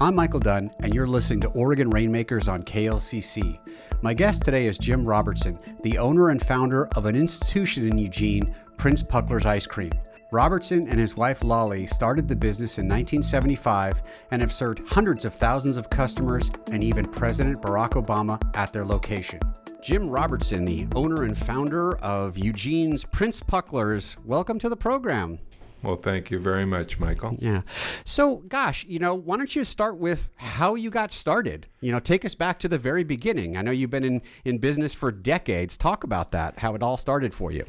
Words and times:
I'm 0.00 0.14
Michael 0.14 0.38
Dunn, 0.38 0.70
and 0.78 0.94
you're 0.94 1.08
listening 1.08 1.40
to 1.40 1.48
Oregon 1.48 1.90
Rainmakers 1.90 2.46
on 2.46 2.62
KLCC. 2.62 3.58
My 4.00 4.14
guest 4.14 4.44
today 4.44 4.66
is 4.66 4.78
Jim 4.78 5.04
Robertson, 5.04 5.58
the 5.82 5.98
owner 5.98 6.28
and 6.28 6.40
founder 6.40 6.86
of 6.94 7.06
an 7.06 7.16
institution 7.16 7.84
in 7.84 7.98
Eugene, 7.98 8.54
Prince 8.76 9.02
Puckler's 9.02 9.44
Ice 9.44 9.66
Cream. 9.66 9.90
Robertson 10.30 10.86
and 10.86 11.00
his 11.00 11.16
wife 11.16 11.42
Lolly 11.42 11.88
started 11.88 12.28
the 12.28 12.36
business 12.36 12.78
in 12.78 12.84
1975 12.84 14.00
and 14.30 14.40
have 14.40 14.52
served 14.52 14.88
hundreds 14.88 15.24
of 15.24 15.34
thousands 15.34 15.76
of 15.76 15.90
customers 15.90 16.48
and 16.70 16.84
even 16.84 17.04
President 17.04 17.60
Barack 17.60 18.00
Obama 18.00 18.40
at 18.56 18.72
their 18.72 18.84
location. 18.84 19.40
Jim 19.82 20.08
Robertson, 20.08 20.64
the 20.64 20.86
owner 20.94 21.24
and 21.24 21.36
founder 21.36 21.96
of 21.96 22.38
Eugene's 22.38 23.02
Prince 23.02 23.40
Puckler's, 23.40 24.16
welcome 24.24 24.60
to 24.60 24.68
the 24.68 24.76
program. 24.76 25.40
Well, 25.82 25.96
thank 25.96 26.30
you 26.30 26.38
very 26.40 26.64
much, 26.66 26.98
Michael. 26.98 27.36
Yeah. 27.38 27.62
So, 28.04 28.36
gosh, 28.48 28.84
you 28.88 28.98
know, 28.98 29.14
why 29.14 29.36
don't 29.36 29.54
you 29.54 29.62
start 29.64 29.96
with 29.96 30.28
how 30.36 30.74
you 30.74 30.90
got 30.90 31.12
started? 31.12 31.66
You 31.80 31.92
know, 31.92 32.00
take 32.00 32.24
us 32.24 32.34
back 32.34 32.58
to 32.60 32.68
the 32.68 32.78
very 32.78 33.04
beginning. 33.04 33.56
I 33.56 33.62
know 33.62 33.70
you've 33.70 33.90
been 33.90 34.04
in, 34.04 34.22
in 34.44 34.58
business 34.58 34.92
for 34.92 35.12
decades. 35.12 35.76
Talk 35.76 36.02
about 36.02 36.32
that, 36.32 36.58
how 36.58 36.74
it 36.74 36.82
all 36.82 36.96
started 36.96 37.32
for 37.32 37.52
you. 37.52 37.64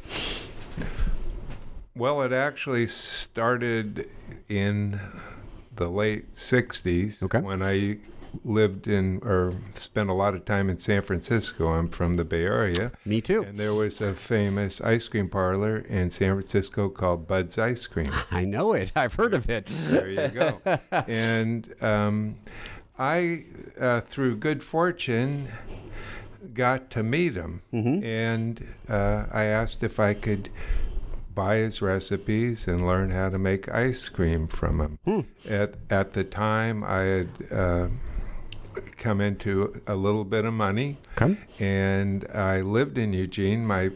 Well, 1.94 2.22
it 2.22 2.32
actually 2.32 2.86
started 2.86 4.08
in 4.48 5.00
the 5.74 5.88
late 5.88 6.34
60s 6.34 7.22
Okay. 7.22 7.40
when 7.40 7.62
I 7.62 7.98
lived 8.44 8.86
in 8.86 9.20
or 9.24 9.54
spent 9.74 10.10
a 10.10 10.12
lot 10.12 10.34
of 10.34 10.44
time 10.44 10.68
in 10.70 10.78
San 10.78 11.02
Francisco. 11.02 11.68
I'm 11.68 11.88
from 11.88 12.14
the 12.14 12.24
Bay 12.24 12.42
Area. 12.42 12.92
Me 13.04 13.20
too. 13.20 13.42
And 13.42 13.58
there 13.58 13.74
was 13.74 14.00
a 14.00 14.14
famous 14.14 14.80
ice 14.80 15.08
cream 15.08 15.28
parlor 15.28 15.78
in 15.78 16.10
San 16.10 16.34
Francisco 16.34 16.88
called 16.88 17.26
Bud's 17.26 17.58
Ice 17.58 17.86
Cream. 17.86 18.12
I 18.30 18.44
know 18.44 18.72
it. 18.72 18.92
I've 18.96 19.14
heard 19.14 19.34
of 19.34 19.48
it. 19.48 19.66
There 19.66 20.08
you 20.08 20.28
go. 20.28 20.60
and 20.92 21.72
um, 21.82 22.36
I, 22.98 23.44
uh, 23.80 24.00
through 24.02 24.36
good 24.36 24.62
fortune, 24.62 25.48
got 26.54 26.90
to 26.90 27.02
meet 27.02 27.34
him. 27.34 27.62
And 28.04 28.66
uh, 28.88 29.26
I 29.30 29.44
asked 29.44 29.82
if 29.82 30.00
I 30.00 30.14
could 30.14 30.50
buy 31.34 31.56
his 31.56 31.80
recipes 31.80 32.66
and 32.66 32.86
learn 32.86 33.10
how 33.10 33.30
to 33.30 33.38
make 33.38 33.68
ice 33.68 34.08
cream 34.08 34.48
from 34.48 34.80
him. 34.80 35.26
At, 35.48 35.76
at 35.88 36.12
the 36.12 36.24
time, 36.24 36.82
I 36.84 37.00
had 37.00 37.28
uh, 37.50 37.88
come 39.00 39.20
into 39.20 39.80
a 39.88 39.96
little 39.96 40.24
bit 40.24 40.44
of 40.44 40.52
money 40.54 40.98
Okay. 41.20 41.36
and 41.58 42.24
I 42.32 42.60
lived 42.60 42.96
in 42.98 43.12
Eugene. 43.12 43.66
My 43.66 43.90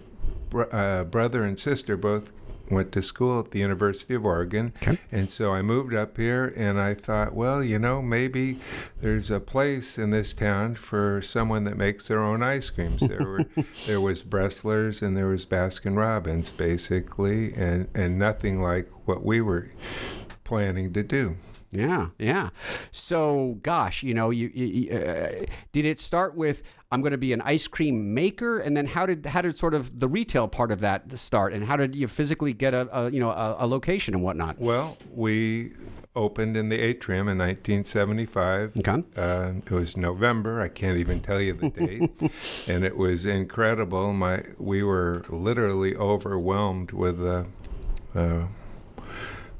br- 0.50 0.64
uh, 0.74 1.04
brother 1.04 1.44
and 1.44 1.56
sister 1.60 1.96
both 1.96 2.32
went 2.70 2.90
to 2.92 3.02
school 3.02 3.38
at 3.40 3.50
the 3.50 3.58
University 3.58 4.14
of 4.14 4.24
Oregon, 4.24 4.72
Okay. 4.82 4.98
and 5.12 5.28
so 5.28 5.52
I 5.52 5.60
moved 5.60 5.92
up 5.92 6.16
here. 6.16 6.50
And 6.56 6.80
I 6.80 6.94
thought, 6.94 7.34
well, 7.34 7.62
you 7.62 7.78
know, 7.78 8.00
maybe 8.00 8.58
there's 9.02 9.30
a 9.30 9.38
place 9.38 9.98
in 9.98 10.08
this 10.08 10.32
town 10.32 10.76
for 10.76 11.20
someone 11.20 11.64
that 11.64 11.76
makes 11.76 12.08
their 12.08 12.20
own 12.20 12.42
ice 12.42 12.70
creams. 12.70 13.06
There 13.06 13.22
were 13.26 13.44
there 13.86 14.00
was 14.00 14.24
Bresler's 14.24 15.02
and 15.02 15.14
there 15.14 15.26
was 15.28 15.44
Baskin 15.44 15.94
Robbins, 15.94 16.50
basically, 16.50 17.52
and 17.54 17.88
and 17.94 18.18
nothing 18.18 18.62
like 18.62 18.90
what 19.04 19.22
we 19.22 19.42
were 19.42 19.68
planning 20.44 20.90
to 20.94 21.02
do. 21.02 21.36
Yeah, 21.74 22.08
yeah. 22.18 22.50
So, 22.92 23.58
gosh, 23.62 24.02
you 24.02 24.14
know, 24.14 24.30
you, 24.30 24.48
you 24.54 24.96
uh, 24.96 25.44
did 25.72 25.84
it 25.84 26.00
start 26.00 26.36
with 26.36 26.62
I'm 26.94 27.00
going 27.00 27.10
to 27.10 27.18
be 27.18 27.32
an 27.32 27.40
ice 27.40 27.66
cream 27.66 28.14
maker, 28.14 28.60
and 28.60 28.76
then 28.76 28.86
how 28.86 29.04
did 29.04 29.26
how 29.26 29.42
did 29.42 29.56
sort 29.56 29.74
of 29.74 29.98
the 29.98 30.06
retail 30.06 30.46
part 30.46 30.70
of 30.70 30.78
that 30.78 31.18
start, 31.18 31.52
and 31.52 31.64
how 31.64 31.76
did 31.76 31.96
you 31.96 32.06
physically 32.06 32.52
get 32.52 32.72
a, 32.72 32.88
a 32.96 33.10
you 33.10 33.18
know 33.18 33.30
a, 33.30 33.56
a 33.58 33.66
location 33.66 34.14
and 34.14 34.22
whatnot? 34.22 34.60
Well, 34.60 34.96
we 35.10 35.72
opened 36.14 36.56
in 36.56 36.68
the 36.68 36.78
atrium 36.78 37.26
in 37.26 37.38
1975. 37.38 38.74
Okay. 38.78 39.02
Uh, 39.16 39.54
it 39.66 39.70
was 39.72 39.96
November. 39.96 40.60
I 40.60 40.68
can't 40.68 40.96
even 40.96 41.20
tell 41.20 41.40
you 41.40 41.54
the 41.54 41.70
date, 41.70 42.12
and 42.68 42.84
it 42.84 42.96
was 42.96 43.26
incredible. 43.26 44.12
My 44.12 44.44
we 44.56 44.84
were 44.84 45.24
literally 45.28 45.96
overwhelmed 45.96 46.92
with 46.92 47.18
the 47.18 47.46
uh, 48.14 48.46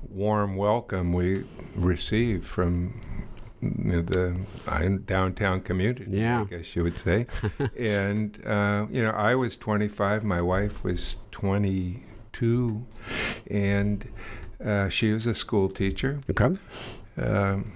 warm 0.08 0.54
welcome 0.54 1.12
we 1.12 1.42
received 1.74 2.44
from 2.44 3.24
the 3.62 4.36
uh, 4.66 4.88
downtown 5.04 5.60
community. 5.60 6.06
Yeah. 6.08 6.42
I 6.42 6.44
guess 6.44 6.76
you 6.76 6.82
would 6.82 6.98
say. 6.98 7.26
and 7.78 8.38
uh, 8.46 8.86
you 8.90 9.02
know, 9.02 9.10
I 9.10 9.34
was 9.34 9.56
25. 9.56 10.24
My 10.24 10.40
wife 10.40 10.84
was 10.84 11.16
22, 11.32 12.84
and 13.50 14.08
uh, 14.64 14.88
she 14.88 15.12
was 15.12 15.26
a 15.26 15.34
school 15.34 15.68
teacher. 15.68 16.20
Okay. 16.30 16.58
Um, 17.16 17.72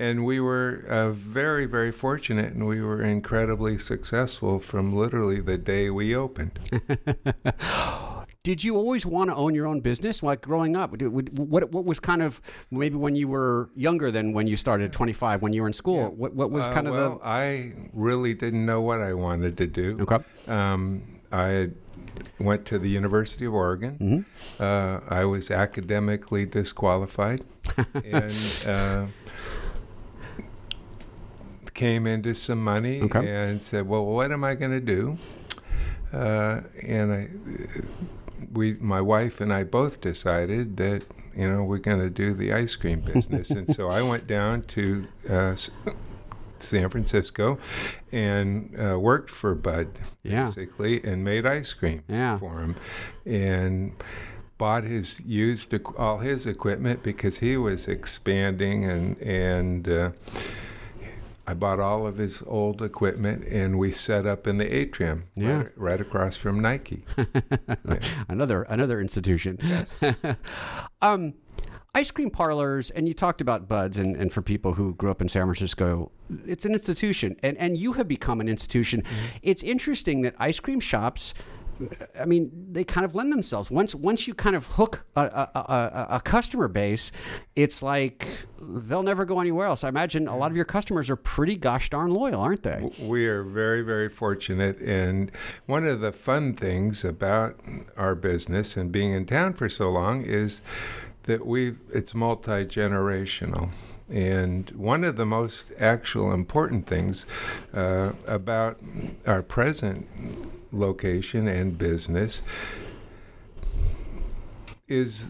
and 0.00 0.24
we 0.24 0.38
were 0.38 0.84
uh, 0.88 1.10
very, 1.10 1.66
very 1.66 1.90
fortunate, 1.90 2.52
and 2.52 2.68
we 2.68 2.80
were 2.80 3.02
incredibly 3.02 3.78
successful 3.78 4.60
from 4.60 4.94
literally 4.94 5.40
the 5.40 5.58
day 5.58 5.90
we 5.90 6.14
opened. 6.14 6.60
Did 8.44 8.62
you 8.64 8.76
always 8.76 9.04
want 9.04 9.30
to 9.30 9.34
own 9.36 9.54
your 9.54 9.66
own 9.66 9.80
business? 9.80 10.22
Like 10.22 10.40
growing 10.40 10.76
up, 10.76 11.00
what 11.02 11.70
what 11.72 11.84
was 11.84 11.98
kind 12.00 12.22
of 12.22 12.40
maybe 12.70 12.94
when 12.96 13.14
you 13.16 13.28
were 13.28 13.68
younger 13.74 14.10
than 14.10 14.32
when 14.32 14.46
you 14.46 14.56
started 14.56 14.84
at 14.86 14.92
25, 14.92 15.42
when 15.42 15.52
you 15.52 15.62
were 15.62 15.66
in 15.66 15.72
school? 15.74 16.10
What 16.10 16.34
what 16.34 16.50
was 16.50 16.66
Uh, 16.66 16.72
kind 16.72 16.86
of 16.86 16.94
well, 16.94 17.20
I 17.24 17.72
really 17.92 18.34
didn't 18.34 18.64
know 18.64 18.80
what 18.80 19.00
I 19.00 19.12
wanted 19.12 19.56
to 19.58 19.66
do. 19.66 19.98
okay? 20.02 20.24
Um, 20.46 21.02
I 21.32 21.70
went 22.38 22.64
to 22.66 22.78
the 22.78 22.88
University 22.88 23.44
of 23.44 23.54
Oregon. 23.54 23.98
Mm-hmm. 24.00 24.62
Uh, 24.62 25.00
I 25.14 25.24
was 25.24 25.50
academically 25.50 26.46
disqualified, 26.46 27.44
and 28.04 28.32
uh, 28.66 29.06
came 31.74 32.06
into 32.06 32.34
some 32.34 32.62
money 32.62 33.02
Okay. 33.02 33.28
and 33.28 33.62
said, 33.62 33.86
"Well, 33.88 34.06
what 34.06 34.30
am 34.32 34.42
I 34.44 34.54
going 34.54 34.70
to 34.72 34.80
do?" 34.80 35.18
Uh, 36.12 36.62
and 36.82 37.12
I, 37.12 37.28
we, 38.52 38.74
my 38.74 39.00
wife 39.00 39.40
and 39.40 39.52
I 39.52 39.64
both 39.64 40.00
decided 40.00 40.76
that 40.78 41.04
you 41.36 41.48
know 41.48 41.62
we're 41.64 41.78
going 41.78 42.00
to 42.00 42.10
do 42.10 42.32
the 42.32 42.52
ice 42.52 42.74
cream 42.76 43.00
business, 43.00 43.50
and 43.50 43.68
so 43.72 43.88
I 43.88 44.02
went 44.02 44.26
down 44.26 44.62
to. 44.62 45.06
Uh, 45.28 45.56
San 46.60 46.88
Francisco, 46.88 47.56
and 48.10 48.74
uh, 48.76 48.98
worked 48.98 49.30
for 49.30 49.54
Bud 49.54 49.96
Yeah. 50.24 50.46
basically, 50.46 51.00
and 51.04 51.22
made 51.22 51.46
ice 51.46 51.72
cream 51.72 52.02
Yeah. 52.08 52.36
for 52.38 52.58
him, 52.60 52.74
and 53.24 53.92
bought 54.58 54.82
his 54.82 55.20
used 55.20 55.72
all 55.96 56.18
his 56.18 56.46
equipment 56.46 57.04
because 57.04 57.38
he 57.38 57.56
was 57.56 57.86
expanding, 57.86 58.84
and 58.84 59.16
and 59.22 59.88
uh, 59.88 60.10
I 61.48 61.54
bought 61.54 61.80
all 61.80 62.06
of 62.06 62.18
his 62.18 62.42
old 62.46 62.82
equipment, 62.82 63.48
and 63.48 63.78
we 63.78 63.90
set 63.90 64.26
up 64.26 64.46
in 64.46 64.58
the 64.58 64.66
atrium, 64.70 65.24
Yeah. 65.34 65.56
right, 65.56 65.68
right 65.76 66.00
across 66.00 66.36
from 66.36 66.60
Nike. 66.60 67.04
Yeah. 67.88 68.00
another 68.28 68.64
another 68.64 69.00
institution. 69.00 69.58
um, 71.02 71.32
ice 71.94 72.10
cream 72.10 72.28
parlors, 72.30 72.90
and 72.90 73.08
you 73.08 73.14
talked 73.14 73.40
about 73.40 73.66
Buds, 73.66 73.96
and, 73.96 74.14
and 74.14 74.30
for 74.30 74.42
people 74.42 74.74
who 74.74 74.92
grew 74.94 75.10
up 75.10 75.22
in 75.22 75.28
San 75.28 75.44
Francisco, 75.46 76.12
it's 76.46 76.66
an 76.66 76.74
institution, 76.74 77.34
and 77.42 77.56
and 77.56 77.78
you 77.78 77.94
have 77.94 78.06
become 78.08 78.42
an 78.42 78.48
institution. 78.48 79.02
It's 79.42 79.62
interesting 79.62 80.20
that 80.22 80.34
ice 80.38 80.60
cream 80.60 80.80
shops. 80.80 81.32
I 82.18 82.24
mean, 82.24 82.50
they 82.72 82.84
kind 82.84 83.04
of 83.04 83.14
lend 83.14 83.32
themselves. 83.32 83.70
Once 83.70 83.94
once 83.94 84.26
you 84.26 84.34
kind 84.34 84.56
of 84.56 84.66
hook 84.66 85.04
a, 85.16 85.22
a, 85.22 85.50
a, 85.54 86.06
a- 86.16 86.20
customer 86.20 86.68
base, 86.68 87.10
it's 87.56 87.82
like 87.82 88.26
they'll 88.60 89.02
never 89.02 89.24
go 89.24 89.40
anywhere 89.40 89.66
else. 89.66 89.84
I 89.84 89.88
imagine 89.88 90.28
a 90.28 90.36
lot 90.36 90.50
of 90.50 90.56
your 90.56 90.64
customers 90.64 91.08
are 91.08 91.16
pretty 91.16 91.56
gosh 91.56 91.90
darn 91.90 92.10
loyal, 92.10 92.40
aren't 92.40 92.62
they? 92.62 92.90
We 93.00 93.26
are 93.26 93.42
very, 93.42 93.82
very 93.82 94.08
fortunate. 94.08 94.78
And 94.80 95.30
one 95.66 95.86
of 95.86 96.00
the 96.00 96.12
fun 96.12 96.54
things 96.54 97.04
about 97.04 97.58
our 97.96 98.14
business 98.14 98.76
and 98.76 98.90
being 98.92 99.12
in 99.12 99.26
town 99.26 99.54
for 99.54 99.68
so 99.68 99.90
long 99.90 100.22
is 100.22 100.60
that 101.24 101.46
we 101.46 101.74
it's 101.92 102.14
multi 102.14 102.64
generational. 102.64 103.70
And 104.10 104.70
one 104.70 105.04
of 105.04 105.16
the 105.16 105.26
most 105.26 105.70
actual 105.78 106.32
important 106.32 106.86
things 106.86 107.26
uh, 107.74 108.12
about 108.26 108.78
our 109.26 109.42
present 109.42 110.08
location 110.72 111.48
and 111.48 111.78
business 111.78 112.42
is 114.88 115.26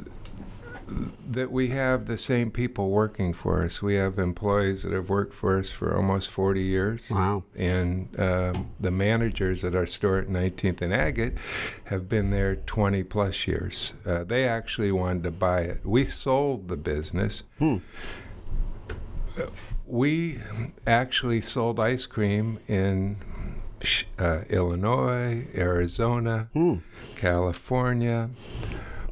that 1.29 1.51
we 1.51 1.69
have 1.69 2.07
the 2.07 2.17
same 2.17 2.51
people 2.51 2.91
working 2.91 3.33
for 3.33 3.63
us. 3.63 3.83
We 3.83 3.95
have 3.97 4.19
employees 4.19 4.83
that 4.83 4.93
have 4.93 5.09
worked 5.09 5.35
for 5.35 5.59
us 5.59 5.71
for 5.71 5.95
almost 5.95 6.31
40 6.31 6.63
years. 6.63 7.03
Wow. 7.11 7.45
And 7.55 8.19
um, 8.19 8.71
the 8.81 8.91
managers 8.91 9.65
at 9.65 9.75
our 9.75 9.87
store 9.87 10.19
at 10.19 10.29
19th 10.29 10.81
and 10.81 10.95
Agate 10.95 11.35
have 11.85 12.09
been 12.09 12.31
there 12.31 12.57
20 12.57 13.03
plus 13.05 13.47
years. 13.47 13.95
Uh, 14.07 14.25
they 14.25 14.49
actually 14.49 14.93
wanted 14.93 15.25
to 15.25 15.31
buy 15.31 15.61
it. 15.61 15.81
We 15.85 16.05
sold 16.05 16.69
the 16.69 16.77
business. 16.77 17.43
Hmm. 17.59 17.79
We 19.87 20.39
actually 20.87 21.41
sold 21.43 21.79
ice 21.79 22.07
cream 22.07 22.59
in 22.67 23.19
uh, 24.19 24.41
Illinois, 24.49 25.47
Arizona, 25.55 26.49
Hmm. 26.53 26.77
California, 27.17 28.31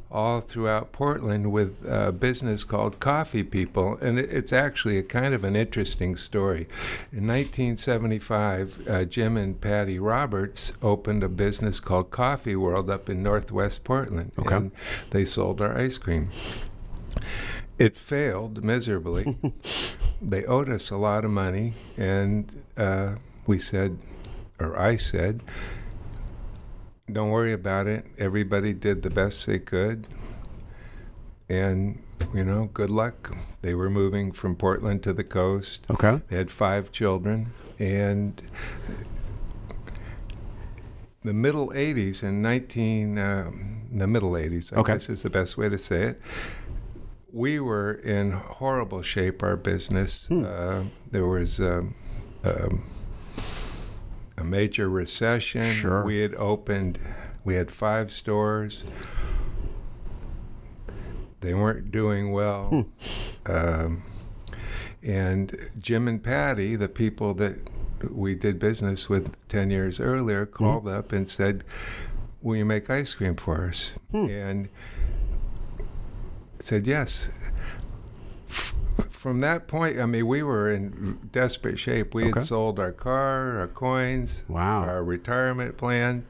all 0.09 0.39
throughout 0.39 0.91
Portland 0.93 1.51
with 1.51 1.83
a 1.85 2.11
business 2.11 2.63
called 2.63 2.99
Coffee 2.99 3.43
People. 3.43 3.97
And 4.01 4.17
it, 4.17 4.29
it's 4.31 4.53
actually 4.53 4.97
a 4.97 5.03
kind 5.03 5.33
of 5.33 5.43
an 5.43 5.55
interesting 5.55 6.15
story. 6.15 6.67
In 7.11 7.27
1975, 7.27 8.87
uh, 8.87 9.03
Jim 9.05 9.35
and 9.37 9.59
Patty 9.59 9.99
Roberts 9.99 10.71
opened 10.81 11.23
a 11.23 11.29
business 11.29 11.79
called 11.79 12.09
Coffee 12.11 12.55
World 12.55 12.89
up 12.89 13.09
in 13.09 13.21
northwest 13.21 13.83
Portland. 13.83 14.31
Okay. 14.39 14.55
And 14.55 14.71
they 15.09 15.25
sold 15.25 15.61
our 15.61 15.77
ice 15.77 15.97
cream. 15.97 16.29
It 17.77 17.95
failed 17.95 18.63
miserably. 18.63 19.37
they 20.21 20.45
owed 20.45 20.69
us 20.69 20.89
a 20.89 20.97
lot 20.97 21.25
of 21.25 21.31
money, 21.31 21.73
and 21.95 22.63
uh, 22.75 23.15
we 23.45 23.59
said, 23.59 23.99
or 24.59 24.77
I 24.79 24.97
said, 24.97 25.41
don't 27.11 27.29
worry 27.29 27.53
about 27.53 27.87
it. 27.87 28.05
Everybody 28.17 28.73
did 28.73 29.01
the 29.03 29.09
best 29.09 29.45
they 29.45 29.59
could. 29.59 30.07
And, 31.49 32.01
you 32.33 32.43
know, 32.43 32.69
good 32.73 32.89
luck. 32.89 33.35
They 33.61 33.73
were 33.73 33.89
moving 33.89 34.31
from 34.33 34.55
Portland 34.55 35.03
to 35.03 35.13
the 35.13 35.23
coast. 35.23 35.85
Okay. 35.89 36.21
They 36.27 36.35
had 36.35 36.51
five 36.51 36.91
children. 36.91 37.53
And 37.79 38.41
the 41.23 41.33
middle 41.33 41.69
80s, 41.69 42.23
in 42.23 42.41
19, 42.41 43.17
um, 43.17 43.81
the 43.91 44.07
middle 44.07 44.31
80s, 44.31 44.73
I 44.73 44.77
Okay. 44.77 44.93
guess 44.93 45.09
is 45.09 45.23
the 45.23 45.29
best 45.29 45.57
way 45.57 45.69
to 45.69 45.77
say 45.77 46.03
it, 46.03 46.21
we 47.31 47.59
were 47.59 47.93
in 47.93 48.31
horrible 48.31 49.01
shape, 49.01 49.43
our 49.43 49.55
business. 49.55 50.27
Hmm. 50.27 50.45
Uh, 50.45 50.83
there 51.11 51.25
was 51.25 51.59
um, 51.59 51.95
um, 52.43 52.83
a 54.37 54.43
major 54.43 54.89
recession. 54.89 55.73
Sure. 55.73 56.03
We 56.03 56.19
had 56.19 56.35
opened, 56.35 56.99
we 57.43 57.55
had 57.55 57.71
five 57.71 58.11
stores. 58.11 58.83
They 61.41 61.53
weren't 61.53 61.91
doing 61.91 62.31
well. 62.31 62.69
Hmm. 62.69 63.51
Um, 63.51 64.03
and 65.03 65.69
Jim 65.79 66.07
and 66.07 66.21
Patty, 66.23 66.75
the 66.75 66.89
people 66.89 67.33
that 67.35 67.57
we 68.09 68.35
did 68.35 68.59
business 68.59 69.09
with 69.09 69.33
10 69.49 69.69
years 69.71 69.99
earlier, 69.99 70.45
hmm. 70.45 70.51
called 70.51 70.87
up 70.87 71.11
and 71.11 71.29
said, 71.29 71.63
Will 72.41 72.57
you 72.57 72.65
make 72.65 72.89
ice 72.89 73.13
cream 73.13 73.35
for 73.35 73.67
us? 73.67 73.93
Hmm. 74.11 74.29
And 74.29 74.69
said 76.59 76.85
yes. 76.85 77.29
From 79.17 79.39
that 79.39 79.67
point, 79.67 79.99
I 79.99 80.05
mean, 80.05 80.27
we 80.27 80.43
were 80.43 80.71
in 80.71 81.17
desperate 81.31 81.79
shape. 81.79 82.13
We 82.13 82.25
Okay. 82.29 82.39
had 82.39 82.47
sold 82.47 82.79
our 82.79 82.91
car, 82.91 83.57
our 83.57 83.67
coins, 83.67 84.43
Wow. 84.47 84.83
our 84.83 85.03
retirement 85.03 85.75
plan. 85.75 86.23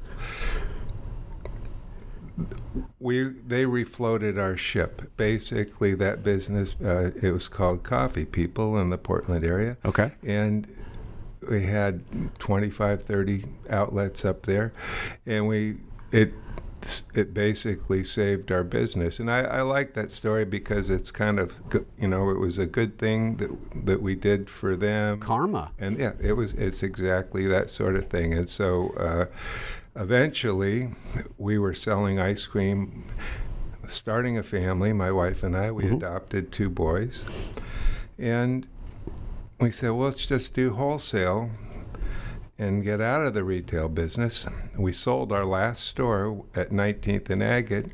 We 3.00 3.24
they 3.30 3.66
refloated 3.66 4.40
our 4.40 4.56
ship. 4.56 5.12
Basically, 5.18 5.96
that 5.96 6.24
business 6.24 6.76
uh, 6.84 7.12
it 7.22 7.32
was 7.32 7.48
called 7.50 7.84
Coffee 7.84 8.26
People 8.26 8.78
in 8.78 8.90
the 8.90 8.98
Portland 8.98 9.44
area 9.44 9.76
Okay. 9.84 10.12
and 10.24 10.66
we 11.50 11.64
had 11.64 12.04
25 12.40 13.04
30 13.04 13.46
outlets 13.70 14.24
up 14.26 14.44
there 14.46 14.72
and 15.26 15.48
we 15.48 15.78
it 16.12 16.34
it 17.14 17.34
basically 17.34 18.04
saved 18.04 18.52
our 18.52 18.64
business. 18.64 19.20
And 19.20 19.30
I, 19.32 19.40
I 19.42 19.62
like 19.62 19.94
that 19.96 20.12
story 20.12 20.46
because 20.46 20.90
it's 20.90 21.12
kind 21.12 21.40
of 21.40 21.60
you 22.00 22.08
know 22.08 22.30
it 22.30 22.40
was 22.40 22.58
a 22.58 22.66
good 22.66 22.98
thing 22.98 23.38
that 23.38 23.86
that 23.86 24.02
we 24.02 24.16
did 24.16 24.50
for 24.50 24.76
them. 24.76 25.20
Karma. 25.20 25.72
and 25.80 25.98
yeah 25.98 26.14
it 26.20 26.34
was 26.34 26.54
it's 26.54 26.84
exactly 26.84 27.48
that 27.48 27.70
sort 27.70 27.96
of 27.96 28.10
thing. 28.10 28.34
And 28.34 28.50
so 28.50 28.90
uh, 28.98 29.26
eventually 29.96 30.92
we 31.38 31.58
were 31.58 31.74
selling 31.74 32.20
ice 32.20 32.46
cream 32.46 33.04
starting 33.88 34.38
a 34.38 34.44
family. 34.44 34.94
My 34.94 35.12
wife 35.12 35.44
and 35.44 35.56
i 35.56 35.72
we 35.72 35.84
Mhm. 35.84 35.96
adopted 35.98 36.52
two 36.52 36.70
boys. 36.70 37.24
And 38.20 38.68
we 39.60 39.72
said 39.72 39.90
well 39.92 40.06
let's 40.08 40.26
just 40.28 40.54
do 40.54 40.74
wholesale 40.74 41.50
and 42.60 42.84
get 42.84 43.00
out 43.00 43.26
of 43.26 43.34
the 43.34 43.44
retail 43.44 43.88
business 43.88 44.46
we 44.78 44.92
sold 44.92 45.32
our 45.32 45.46
last 45.46 45.86
store 45.86 46.46
at 46.56 46.70
19th 46.70 47.30
and 47.30 47.44
agate 47.44 47.88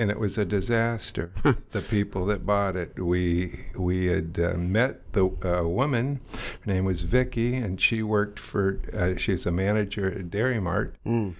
and 0.00 0.10
it 0.10 0.18
was 0.18 0.38
a 0.38 0.46
disaster. 0.46 1.30
the 1.72 1.82
people 1.82 2.24
that 2.24 2.46
bought 2.46 2.74
it, 2.74 2.98
we 2.98 3.66
we 3.76 4.06
had 4.06 4.40
uh, 4.42 4.56
met 4.56 5.12
the 5.12 5.26
uh, 5.44 5.68
woman. 5.68 6.20
Her 6.62 6.72
name 6.72 6.86
was 6.86 7.02
Vicky, 7.02 7.54
and 7.54 7.78
she 7.78 8.02
worked 8.02 8.38
for. 8.38 8.80
Uh, 8.96 9.16
she's 9.18 9.44
a 9.44 9.50
manager 9.50 10.10
at 10.10 10.30
Dairy 10.30 10.58
Mart. 10.58 10.94
Mm. 11.04 11.34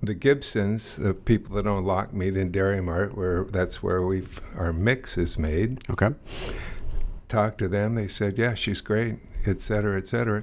The 0.00 0.14
Gibsons, 0.14 0.94
the 0.94 1.12
people 1.12 1.56
that 1.56 1.66
own 1.66 1.84
Lochmead 1.84 2.40
and 2.40 2.52
Dairy 2.52 2.80
Mart, 2.80 3.16
where 3.16 3.42
that's 3.42 3.82
where 3.82 4.00
we 4.00 4.22
our 4.56 4.72
mix 4.72 5.18
is 5.18 5.36
made. 5.36 5.80
Okay. 5.90 6.10
Talked 7.28 7.58
to 7.58 7.68
them. 7.68 7.96
They 7.96 8.06
said, 8.06 8.38
"Yeah, 8.38 8.54
she's 8.54 8.80
great," 8.80 9.16
et 9.48 9.60
cetera, 9.60 9.96
et 9.98 10.06
cetera. 10.06 10.42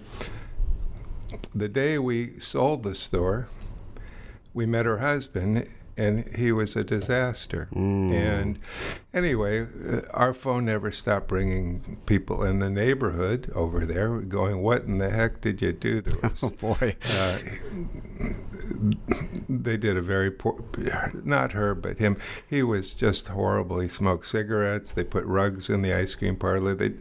The 1.53 1.69
day 1.69 1.97
we 1.97 2.39
sold 2.39 2.83
the 2.83 2.95
store, 2.95 3.47
we 4.53 4.65
met 4.65 4.85
her 4.85 4.97
husband, 4.97 5.67
and 5.97 6.27
he 6.35 6.51
was 6.51 6.75
a 6.75 6.83
disaster. 6.83 7.67
Mm. 7.73 8.13
And 8.13 8.59
anyway, 9.13 9.61
uh, 9.89 10.01
our 10.13 10.33
phone 10.33 10.65
never 10.65 10.91
stopped 10.91 11.31
ringing 11.31 11.97
people 12.05 12.43
in 12.43 12.59
the 12.59 12.69
neighborhood 12.69 13.51
over 13.55 13.85
there, 13.85 14.19
going, 14.19 14.61
"What 14.61 14.83
in 14.83 14.97
the 14.97 15.09
heck 15.09 15.41
did 15.41 15.61
you 15.61 15.71
do 15.73 16.01
to 16.01 16.25
us?" 16.31 16.43
Oh 16.43 16.49
boy. 16.49 16.95
uh, 17.17 17.37
they 19.47 19.77
did 19.77 19.95
a 19.97 20.01
very 20.01 20.31
poor, 20.31 20.59
not 21.23 21.51
her, 21.53 21.75
but 21.75 21.97
him. 21.97 22.17
He 22.49 22.63
was 22.63 22.93
just 22.93 23.27
horrible. 23.29 23.79
He 23.79 23.87
smoked 23.87 24.25
cigarettes. 24.25 24.91
They 24.93 25.03
put 25.03 25.23
rugs 25.25 25.69
in 25.69 25.81
the 25.81 25.93
ice 25.93 26.15
cream 26.15 26.35
parlor. 26.35 26.73
They, 26.75 26.93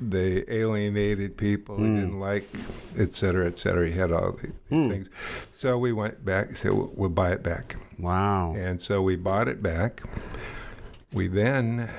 they 0.00 0.44
alienated 0.48 1.36
people. 1.36 1.76
He 1.78 1.82
Mm. 1.84 1.96
didn't 2.00 2.20
like, 2.20 2.48
et 2.96 3.14
cetera, 3.14 3.46
et 3.46 3.58
cetera. 3.58 3.86
He 3.88 3.92
had 3.98 4.12
all 4.12 4.32
these 4.32 4.52
Mm. 4.70 4.88
things. 4.90 5.08
So 5.54 5.76
we 5.78 5.92
went 5.92 6.24
back. 6.24 6.56
Said 6.56 6.72
we'll, 6.72 6.92
we'll 6.94 7.10
buy 7.10 7.32
it 7.32 7.42
back. 7.42 7.76
Wow. 7.98 8.54
And 8.56 8.80
so 8.80 9.02
we 9.02 9.16
bought 9.16 9.48
it 9.48 9.62
back. 9.62 10.02
We 11.12 11.28
then 11.28 11.90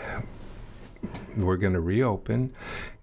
were 1.37 1.57
going 1.57 1.73
to 1.73 1.81
reopen, 1.81 2.53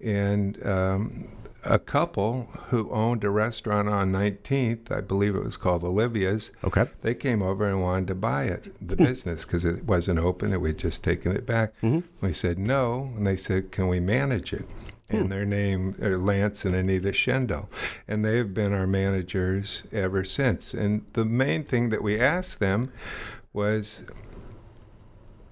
and 0.01 0.65
um, 0.67 1.29
a 1.65 1.79
couple 1.79 2.49
who 2.69 2.91
owned 2.91 3.23
a 3.25 3.31
restaurant 3.31 3.89
on 3.89 4.11
19th, 4.13 4.91
I 4.91 5.01
believe 5.01 5.35
it 5.35 5.45
was 5.45 5.57
called 5.57 5.85
Olivia's, 5.85 6.51
Okay. 6.65 6.87
they 7.03 7.15
came 7.15 7.43
over 7.43 7.67
and 7.67 7.83
wanted 7.83 8.07
to 8.09 8.15
buy 8.15 8.45
it, 8.45 8.75
the 8.87 8.97
business, 8.97 9.45
because 9.45 9.65
it 9.65 9.85
wasn't 9.85 10.19
open 10.21 10.53
and 10.53 10.63
we'd 10.63 10.79
just 10.79 11.03
taken 11.05 11.33
it 11.33 11.45
back. 11.47 11.73
Mhm. 11.83 12.05
We 12.21 12.33
said 12.33 12.59
no, 12.59 13.13
and 13.17 13.27
they 13.27 13.37
said, 13.37 13.71
"Can 13.73 13.89
we 13.89 14.01
manage 14.01 14.53
it?" 14.53 14.67
And 15.11 15.31
their 15.31 15.45
name 15.45 15.97
are 16.01 16.17
Lance 16.17 16.65
and 16.65 16.75
Anita 16.75 17.11
Schendel, 17.13 17.69
and 18.07 18.25
they 18.25 18.37
have 18.37 18.55
been 18.55 18.73
our 18.73 18.87
managers 18.87 19.83
ever 19.93 20.23
since. 20.25 20.73
And 20.73 21.05
the 21.15 21.25
main 21.25 21.65
thing 21.65 21.89
that 21.91 22.03
we 22.03 22.19
asked 22.21 22.61
them 22.61 22.93
was, 23.53 24.09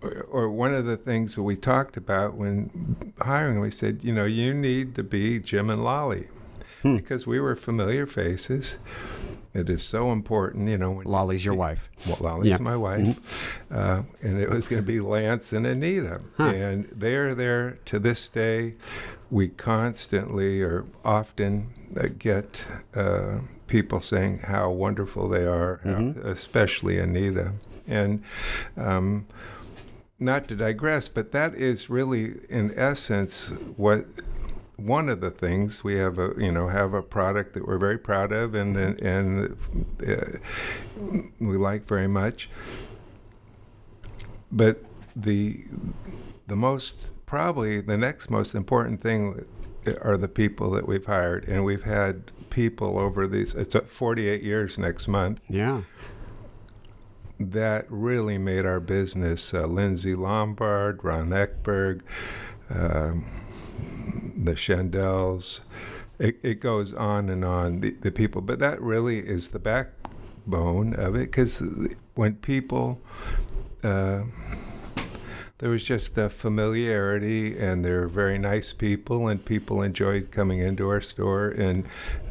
or, 0.01 0.23
or 0.31 0.49
one 0.51 0.75
of 0.75 0.87
the 0.87 0.97
things 0.97 1.35
that 1.35 1.43
we 1.43 1.57
talked 1.57 1.97
about 1.97 2.35
when 2.35 3.13
hiring, 3.21 3.59
we 3.61 3.71
said, 3.73 4.05
you 4.05 4.13
know, 4.13 4.27
you 4.27 4.55
need 4.55 4.95
to 4.95 5.03
be 5.03 5.41
Jim 5.41 5.71
and 5.71 5.83
Lolly, 5.83 6.29
Hmm. 6.83 6.95
because 6.97 7.27
we 7.27 7.41
were 7.41 7.57
familiar 7.57 8.07
faces. 8.07 8.77
It 9.59 9.69
is 9.69 9.83
so 9.83 10.13
important, 10.13 10.69
you 10.69 10.79
know. 10.79 10.93
When 10.93 11.07
Lolly's 11.07 11.45
your 11.45 11.55
wife. 11.55 11.91
well, 12.07 12.17
Lolly's 12.21 12.51
Yeah. 12.51 12.55
Mm-hmm. 12.57 12.65
my 12.65 12.77
wife, 12.77 13.63
uh, 13.71 14.03
and 14.23 14.39
it 14.41 14.49
was 14.49 14.69
going 14.69 14.81
to 14.81 14.87
be 14.87 15.01
Lance 15.01 15.53
and 15.53 15.67
Anita, 15.67 16.21
Huh. 16.37 16.45
and 16.45 16.89
they're 16.95 17.35
there 17.35 17.79
to 17.87 17.99
this 17.99 18.29
day. 18.29 18.75
We 19.31 19.49
constantly 19.49 20.63
or 20.63 20.85
often 21.05 21.71
uh, 21.97 22.07
get 22.19 22.63
uh, 22.95 23.39
people 23.67 24.01
saying 24.01 24.39
how 24.45 24.71
wonderful 24.71 25.29
they 25.29 25.45
are, 25.45 25.81
how- 25.85 25.91
Mhm. 25.91 26.25
especially 26.25 26.99
Anita, 26.99 27.53
and. 27.87 28.23
Um, 28.77 29.27
not 30.21 30.49
to 30.49 30.57
digress, 30.57 31.09
but 31.09 31.31
that 31.31 31.55
is 31.55 31.89
really, 31.89 32.35
in 32.49 32.73
essence, 32.77 33.53
what 33.77 34.05
one 34.79 35.09
of 35.09 35.21
the 35.21 35.31
things 35.31 35.83
we 35.83 35.97
have 35.97 36.19
a 36.19 36.33
you 36.39 36.53
know 36.53 36.69
have 36.69 36.95
a 36.95 37.03
product 37.03 37.53
that 37.55 37.67
we're 37.67 37.79
very 37.79 37.99
proud 37.99 38.31
of 38.33 38.55
and 38.55 38.77
and, 38.77 39.01
and 39.01 39.57
uh, 40.07 40.39
we 41.41 41.57
like 41.57 41.85
very 41.85 42.07
much. 42.09 42.49
But 44.51 44.83
the 45.15 45.65
the 46.47 46.57
most 46.57 47.11
probably 47.27 47.81
the 47.81 47.99
next 47.99 48.31
most 48.31 48.55
important 48.55 49.03
thing 49.03 49.45
are 50.01 50.17
the 50.17 50.29
people 50.29 50.71
that 50.71 50.87
we've 50.87 51.07
hired, 51.07 51.47
and 51.49 51.65
we've 51.65 51.83
had 51.85 52.31
people 52.51 52.99
over 52.99 53.27
these. 53.27 53.55
It's 53.55 53.75
uh, 53.75 53.81
48 53.83 54.43
years 54.43 54.79
next 54.79 55.07
month 55.09 55.41
Yeah. 55.49 55.83
that 57.39 57.87
really 57.91 58.39
made 58.39 58.65
our 58.67 58.81
business. 58.81 59.53
Uh, 59.53 59.67
Lindsay 59.67 60.15
Lombard, 60.15 61.03
Ron 61.05 61.31
Eckberg, 61.31 62.01
um, 62.71 63.25
the 64.45 64.53
Chandels. 64.53 65.61
It, 66.19 66.39
it 66.43 66.61
goes 66.61 66.93
on 66.95 67.29
and 67.29 67.45
on, 67.45 67.81
the, 67.81 67.91
the 67.91 68.11
people. 68.11 68.41
But 68.41 68.59
that 68.59 68.81
really 68.81 69.19
is 69.19 69.49
the 69.49 69.59
backbone 69.59 70.95
of 70.95 71.15
it 71.15 71.31
because 71.31 71.63
when 72.15 72.37
people 72.37 73.01
uh, 73.83 74.23
there 75.59 75.71
was 75.71 75.83
just 75.83 76.17
a 76.17 76.31
familiarity, 76.31 77.59
and 77.59 77.85
they're 77.85 78.07
very 78.07 78.39
nice 78.39 78.73
people, 78.73 79.27
and 79.27 79.45
people 79.45 79.83
enjoyed 79.83 80.31
coming 80.31 80.61
into 80.61 80.89
our 80.89 81.01
store, 81.01 81.49
and 81.49 81.85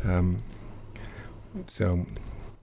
um, 0.04 0.42
so. 1.68 2.06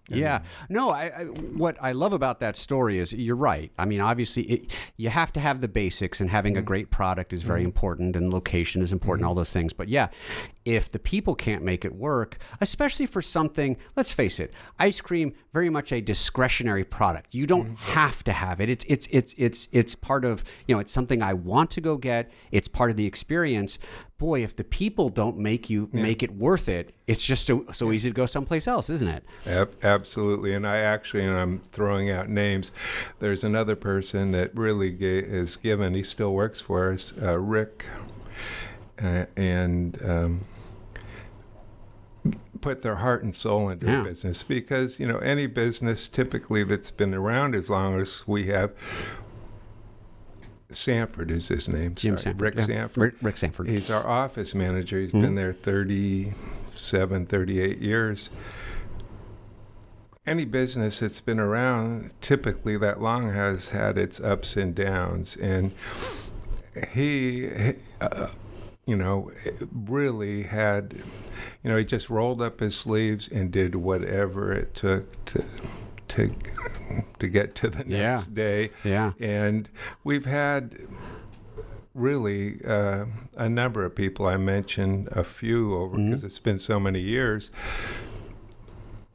Yeah. 0.08 0.40
No, 0.68 0.90
I, 0.90 1.04
I, 1.04 1.24
what 1.24 1.76
I 1.80 1.92
love 1.92 2.12
about 2.12 2.40
that 2.40 2.56
story 2.56 2.98
is 2.98 3.12
you're 3.12 3.36
right. 3.36 3.72
I 3.78 3.86
mean, 3.86 4.00
obviously, 4.00 4.42
it, 4.44 4.76
you 4.96 5.08
have 5.08 5.32
to 5.32 5.40
have 5.40 5.60
the 5.60 5.68
basics, 5.68 6.20
and 6.20 6.30
having 6.30 6.56
a 6.56 6.60
mm-hmm. 6.60 6.66
great 6.66 6.90
product 6.90 7.32
is 7.32 7.42
very 7.42 7.60
mm-hmm. 7.60 7.66
important, 7.66 8.16
and 8.16 8.32
location 8.32 8.82
is 8.82 8.92
important, 8.92 9.22
mm-hmm. 9.22 9.28
all 9.30 9.34
those 9.34 9.52
things. 9.52 9.72
But 9.72 9.88
yeah, 9.88 10.08
if 10.64 10.90
the 10.90 10.98
people 10.98 11.34
can't 11.34 11.62
make 11.62 11.84
it 11.84 11.94
work, 11.94 12.38
especially 12.60 13.06
for 13.06 13.20
something, 13.20 13.76
let's 13.96 14.12
face 14.12 14.40
it, 14.40 14.52
ice 14.78 15.00
cream 15.00 15.34
very 15.52 15.68
much 15.68 15.92
a 15.92 16.00
discretionary 16.00 16.84
product. 16.84 17.34
You 17.34 17.46
don't 17.46 17.76
have 17.76 18.24
to 18.24 18.32
have 18.32 18.60
it. 18.60 18.68
It's 18.70 18.84
it's 18.88 19.06
it's 19.10 19.34
it's 19.36 19.68
it's 19.72 19.94
part 19.94 20.24
of 20.24 20.42
you 20.66 20.74
know 20.74 20.80
it's 20.80 20.92
something 20.92 21.22
I 21.22 21.34
want 21.34 21.70
to 21.72 21.80
go 21.80 21.96
get. 21.96 22.30
It's 22.50 22.68
part 22.68 22.90
of 22.90 22.96
the 22.96 23.06
experience. 23.06 23.78
Boy, 24.16 24.42
if 24.42 24.56
the 24.56 24.64
people 24.64 25.10
don't 25.10 25.36
make 25.36 25.68
you 25.68 25.90
make 25.92 26.22
it 26.22 26.34
worth 26.34 26.68
it, 26.68 26.94
it's 27.06 27.24
just 27.24 27.46
so 27.46 27.66
so 27.72 27.92
easy 27.92 28.08
to 28.08 28.14
go 28.14 28.26
someplace 28.26 28.66
else, 28.66 28.88
isn't 28.88 29.08
it? 29.08 29.24
Ab- 29.44 29.76
absolutely, 29.82 30.54
and 30.54 30.66
I 30.66 30.78
actually, 30.78 31.24
and 31.24 31.36
I'm 31.36 31.60
throwing 31.72 32.10
out 32.10 32.28
names. 32.28 32.72
There's 33.18 33.44
another 33.44 33.76
person 33.76 34.30
that 34.30 34.56
really 34.56 34.90
ga- 34.90 35.18
is 35.18 35.56
given. 35.56 35.94
He 35.94 36.02
still 36.02 36.32
works 36.32 36.60
for 36.60 36.92
us, 36.92 37.12
uh, 37.20 37.38
Rick, 37.38 37.86
uh, 39.02 39.26
and 39.36 40.00
um, 40.02 40.44
put 42.64 42.80
their 42.80 42.96
heart 42.96 43.22
and 43.22 43.34
soul 43.34 43.68
into 43.68 43.84
Yeah. 43.84 44.00
a 44.00 44.04
business 44.04 44.42
because 44.42 44.98
you 44.98 45.06
know 45.06 45.18
any 45.18 45.46
business 45.46 46.08
typically 46.08 46.64
that's 46.64 46.90
been 46.90 47.12
around 47.14 47.54
as 47.54 47.68
long 47.68 48.00
as 48.00 48.26
we 48.26 48.46
have. 48.46 48.72
Sanford 50.70 51.30
is 51.30 51.48
his 51.48 51.68
name. 51.68 51.94
Jim 51.94 52.16
sorry, 52.16 52.32
Sanford. 52.32 52.40
Rick 52.40 52.54
yeah. 52.56 52.64
Sanford. 52.64 53.14
Rick, 53.22 53.36
Sanford. 53.36 53.68
He's 53.68 53.90
our 53.90 54.04
office 54.06 54.54
manager. 54.54 54.98
He's 54.98 55.12
Mhm. 55.12 55.20
been 55.20 55.34
there 55.34 55.52
37, 55.52 57.26
38 57.26 57.78
years. 57.78 58.30
Any 60.26 60.46
business 60.46 61.00
that's 61.00 61.20
been 61.20 61.38
around 61.38 62.10
typically 62.22 62.78
that 62.78 63.00
long 63.00 63.30
has 63.32 63.68
had 63.68 63.98
its 63.98 64.20
ups 64.20 64.56
and 64.56 64.74
downs. 64.74 65.36
And 65.36 65.72
he, 66.94 67.50
uh, 68.00 68.28
you 68.86 68.96
know, 68.96 69.30
really 69.72 70.42
had, 70.42 70.94
you 71.62 71.70
know, 71.70 71.76
he 71.76 71.84
just 71.84 72.10
rolled 72.10 72.42
up 72.42 72.60
his 72.60 72.76
sleeves 72.76 73.28
and 73.28 73.50
did 73.50 73.74
whatever 73.76 74.52
it 74.52 74.74
took 74.74 75.24
to. 75.26 75.44
To, 76.08 76.32
to 77.18 77.26
get 77.28 77.56
to 77.56 77.70
the 77.70 77.82
Yeah. 77.88 78.12
next 78.12 78.34
day, 78.36 78.70
yeah. 78.84 79.12
and 79.18 79.68
we've 80.04 80.26
had 80.26 80.76
really 81.94 82.60
uh, 82.64 83.06
a 83.36 83.48
number 83.48 83.84
of 83.84 83.96
people. 83.96 84.26
I 84.26 84.36
mentioned 84.36 85.08
a 85.10 85.24
few 85.24 85.74
over 85.74 85.96
because 85.96 86.22
it's 86.22 86.38
been 86.38 86.58
so 86.58 86.78
many 86.78 87.00
years 87.00 87.50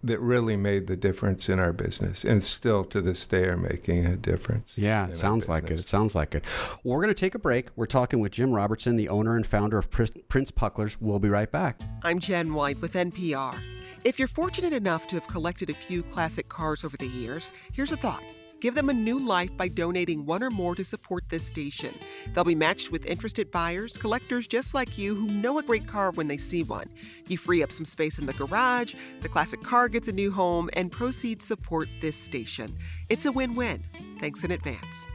that 0.03 0.19
really 0.19 0.55
made 0.55 0.87
the 0.87 0.95
difference 0.95 1.49
in 1.49 1.59
our 1.59 1.73
business, 1.73 2.23
and 2.23 2.41
still 2.41 2.83
to 2.85 3.01
this 3.01 3.25
day 3.25 3.43
are 3.43 3.57
making 3.57 4.05
a 4.05 4.15
difference. 4.15 4.77
Yeah, 4.77 5.07
it 5.07 5.17
sounds 5.17 5.49
like 5.49 5.69
it. 5.69 5.79
It 5.79 5.87
sounds 5.87 6.15
like 6.15 6.35
it. 6.35 6.43
We're 6.83 7.01
going 7.01 7.13
to 7.13 7.19
take 7.19 7.35
a 7.35 7.39
break. 7.39 7.67
We're 7.75 7.85
talking 7.85 8.19
with 8.19 8.31
Jim 8.31 8.51
Robertson, 8.51 8.95
the 8.95 9.09
owner 9.09 9.35
and 9.35 9.45
founder 9.45 9.77
of 9.77 9.91
Prince 9.91 10.51
Pucklers. 10.51 10.97
We'll 10.99 11.19
be 11.19 11.29
right 11.29 11.51
back. 11.51 11.81
I'm 12.03 12.19
Jen 12.19 12.53
White 12.53 12.79
with 12.81 12.93
NPR. 12.93 13.57
If 14.05 14.17
you're 14.17 14.29
fortunate 14.29 14.71
enough 14.71 15.07
to 15.07 15.17
have 15.17 15.27
collected 15.27 15.69
a 15.69 15.73
few 15.73 16.03
classic 16.03 16.47
cars 16.47 16.85
over 16.85 16.95
the 16.95 17.07
years, 17.07 17.51
here's 17.73 17.91
a 17.91 17.97
thought. 17.97 18.23
Give 18.59 18.75
them 18.75 18.89
a 18.89 18.93
new 18.93 19.19
life 19.19 19.55
by 19.55 19.69
donating 19.69 20.25
one 20.25 20.43
or 20.43 20.49
more 20.49 20.75
to 20.75 20.83
support 20.83 21.23
this 21.29 21.45
station. 21.45 21.91
They'll 22.33 22.43
be 22.43 22.55
matched 22.55 22.91
with 22.91 23.05
interested 23.05 23.51
buyers, 23.51 23.97
collectors 23.97 24.47
just 24.47 24.73
like 24.73 24.97
you 24.97 25.15
who 25.15 25.27
know 25.27 25.59
a 25.59 25.63
great 25.63 25.87
car 25.87 26.11
when 26.11 26.27
they 26.27 26.37
see 26.37 26.63
one. 26.63 26.89
You 27.27 27.37
free 27.37 27.63
up 27.63 27.71
some 27.71 27.85
space 27.85 28.19
in 28.19 28.25
the 28.25 28.33
garage, 28.33 28.95
the 29.21 29.29
classic 29.29 29.63
car 29.63 29.87
gets 29.87 30.09
a 30.09 30.13
new 30.13 30.31
home, 30.31 30.69
and 30.73 30.91
proceeds 30.91 31.45
support 31.45 31.87
this 32.01 32.17
station. 32.17 32.75
It's 33.07 33.25
a 33.25 33.31
win 33.31 33.55
win. 33.55 33.83
Thanks 34.19 34.43
in 34.43 34.51
advance. 34.51 35.07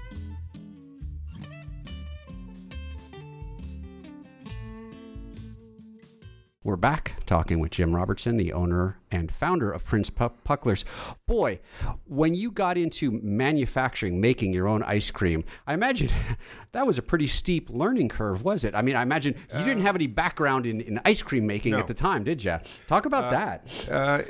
We're 6.65 6.77
back 6.77 7.17
talking 7.27 7.61
with 7.61 7.73
Jim 7.73 7.95
Robertson, 7.95 8.39
the 8.39 8.51
owner 8.55 8.97
and 9.11 9.31
founder 9.31 9.71
of 9.71 9.85
Prince 9.85 10.09
Pucklers. 10.09 10.87
Boy, 11.27 11.61
when 12.07 12.33
you 12.33 12.51
got 12.51 12.79
into 12.79 13.11
manufacturing, 13.23 14.19
making 14.19 14.55
your 14.55 14.67
own 14.67 14.83
ice 14.83 15.11
cream, 15.11 15.45
I 15.67 15.75
imagine 15.75 16.09
that 16.73 16.87
was 16.87 16.97
a 16.97 17.03
pretty 17.03 17.27
steep 17.27 17.69
learning 17.69 18.09
curve, 18.09 18.43
was 18.43 18.65
it? 18.65 18.75
I 18.75 18.81
mean, 18.81 18.97
I 18.97 19.03
imagine 19.03 19.35
you 19.55 19.63
didn't 19.63 19.83
have 19.83 19.95
any 19.95 20.07
background 20.07 20.65
in, 20.65 20.81
in 20.81 20.99
ice 21.05 21.21
cream 21.21 21.47
making 21.47 21.73
no. 21.73 21.81
at 21.81 21.87
the 21.87 21.93
time, 21.93 22.25
did 22.25 22.43
you? 22.43 22.57
Talk 22.87 23.05
about 23.05 23.31
that. 23.31 23.91
Uh, 23.91 24.23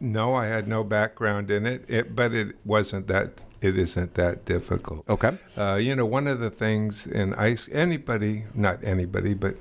no, 0.00 0.34
I 0.34 0.44
had 0.44 0.68
no 0.68 0.84
background 0.84 1.50
in 1.50 1.64
it, 1.64 1.86
it, 1.88 2.14
but 2.14 2.34
it 2.34 2.56
wasn't 2.66 3.06
that. 3.06 3.40
It 3.62 3.78
isn't 3.78 4.12
that 4.16 4.44
difficult. 4.44 5.08
Okay. 5.08 5.38
Uh, 5.56 5.76
you 5.76 5.96
know, 5.96 6.04
one 6.04 6.26
of 6.26 6.40
the 6.40 6.50
things 6.50 7.06
in 7.06 7.32
ice, 7.32 7.66
anybody, 7.72 8.44
not 8.52 8.84
anybody, 8.84 9.32
but 9.32 9.56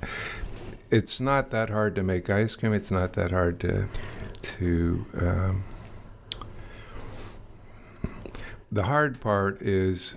it's 0.94 1.20
not 1.20 1.50
that 1.52 1.70
hard 1.70 1.96
to 1.96 2.04
make 2.04 2.30
ice 2.30 2.56
cream. 2.56 2.74
It's 2.74 2.92
not 2.92 3.14
that 3.14 3.32
hard 3.32 3.60
to, 3.62 3.88
to. 4.42 5.06
Um, 5.20 5.64
the 8.72 8.84
hard 8.84 9.20
part 9.20 9.62
is, 9.62 10.14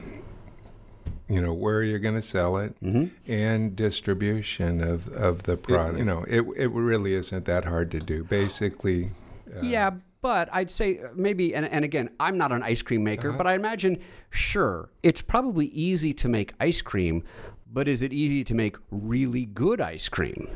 you 1.29 1.41
know, 1.41 1.53
where 1.53 1.83
you're 1.83 1.99
going 1.99 2.15
to 2.15 2.23
sell 2.23 2.57
it 2.59 2.75
Mhm. 2.83 3.11
and 3.27 3.77
distribution 3.77 4.83
of, 4.83 5.09
of 5.09 5.43
the 5.45 5.57
product. 5.57 5.99
you 5.99 6.05
know, 6.05 6.25
it 6.29 6.43
it 6.57 6.71
really 6.71 7.15
isn't 7.15 7.45
that 7.47 7.65
hard 7.65 7.91
to 7.93 8.01
do. 8.01 8.25
Basically, 8.25 9.11
uh, 9.55 9.61
Yeah, 9.63 9.91
but 10.23 10.49
I'd 10.53 10.71
say 10.71 10.99
uh, 11.01 11.09
maybe, 11.15 11.55
and, 11.55 11.67
and 11.67 11.85
again, 11.85 12.11
I'm 12.19 12.37
not 12.39 12.51
an 12.53 12.63
ice 12.63 12.83
cream 12.83 13.05
maker, 13.05 13.33
but 13.33 13.47
I 13.47 13.55
imagine, 13.55 13.99
sure, 14.31 14.89
it's 15.03 15.21
probably 15.21 15.67
easy 15.67 16.13
to 16.15 16.29
make 16.29 16.53
ice 16.59 16.81
cream, 16.81 17.23
but 17.73 17.89
is 17.89 18.03
it 18.03 18.13
easy 18.13 18.45
to 18.45 18.55
make 18.55 18.77
really 18.91 19.45
good 19.47 19.81
ice 19.81 20.09
cream? 20.09 20.49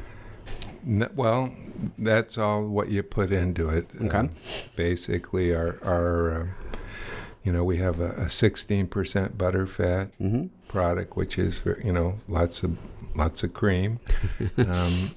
N- 0.86 1.10
well, 1.14 1.52
that's 1.98 2.38
all 2.38 2.64
what 2.66 2.88
you 2.88 3.02
put 3.02 3.32
into 3.32 3.68
it. 3.68 3.88
Okay. 4.00 4.16
Um, 4.16 4.30
basically, 4.76 5.54
our 5.54 5.78
our, 5.84 6.40
uh, 6.42 6.46
you 7.44 7.52
know, 7.52 7.64
we 7.64 7.76
have 7.78 8.00
a, 8.00 8.10
a 8.12 8.24
16% 8.26 9.36
butter 9.38 9.66
fat 9.66 10.10
Mm-hmm. 10.20 10.46
Product, 10.70 11.16
which 11.16 11.36
is 11.38 11.58
ver- 11.58 11.80
you 11.84 11.92
know 11.92 12.18
lots 12.28 12.62
of 12.62 12.76
lots 13.16 13.42
of 13.42 13.52
cream, 13.52 13.98
um, 14.56 15.10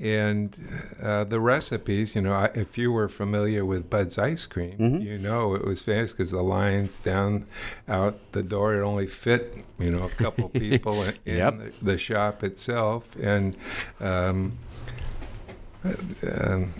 and 0.00 0.56
uh, 1.00 1.22
the 1.24 1.38
recipes. 1.38 2.14
You 2.16 2.22
know, 2.22 2.32
I, 2.32 2.46
if 2.54 2.76
you 2.76 2.90
were 2.90 3.08
familiar 3.08 3.64
with 3.64 3.88
Bud's 3.88 4.18
ice 4.18 4.44
cream, 4.46 4.76
Mhm. 4.78 5.02
you 5.04 5.18
know 5.18 5.54
it 5.54 5.64
was 5.64 5.82
famous 5.82 6.10
because 6.12 6.32
the 6.32 6.42
lines 6.42 6.96
down 6.96 7.46
out 7.88 8.14
the 8.32 8.42
door 8.42 8.74
it 8.74 8.82
only 8.82 9.06
fit 9.06 9.64
you 9.78 9.90
know 9.90 10.02
a 10.04 10.10
couple 10.24 10.48
people 10.66 11.02
in, 11.04 11.14
in 11.24 11.36
Yep. 11.36 11.54
the, 11.58 11.72
the 11.92 11.98
shop 11.98 12.42
itself, 12.42 13.14
and 13.20 13.56
um, 14.00 14.58
um, 16.26 16.74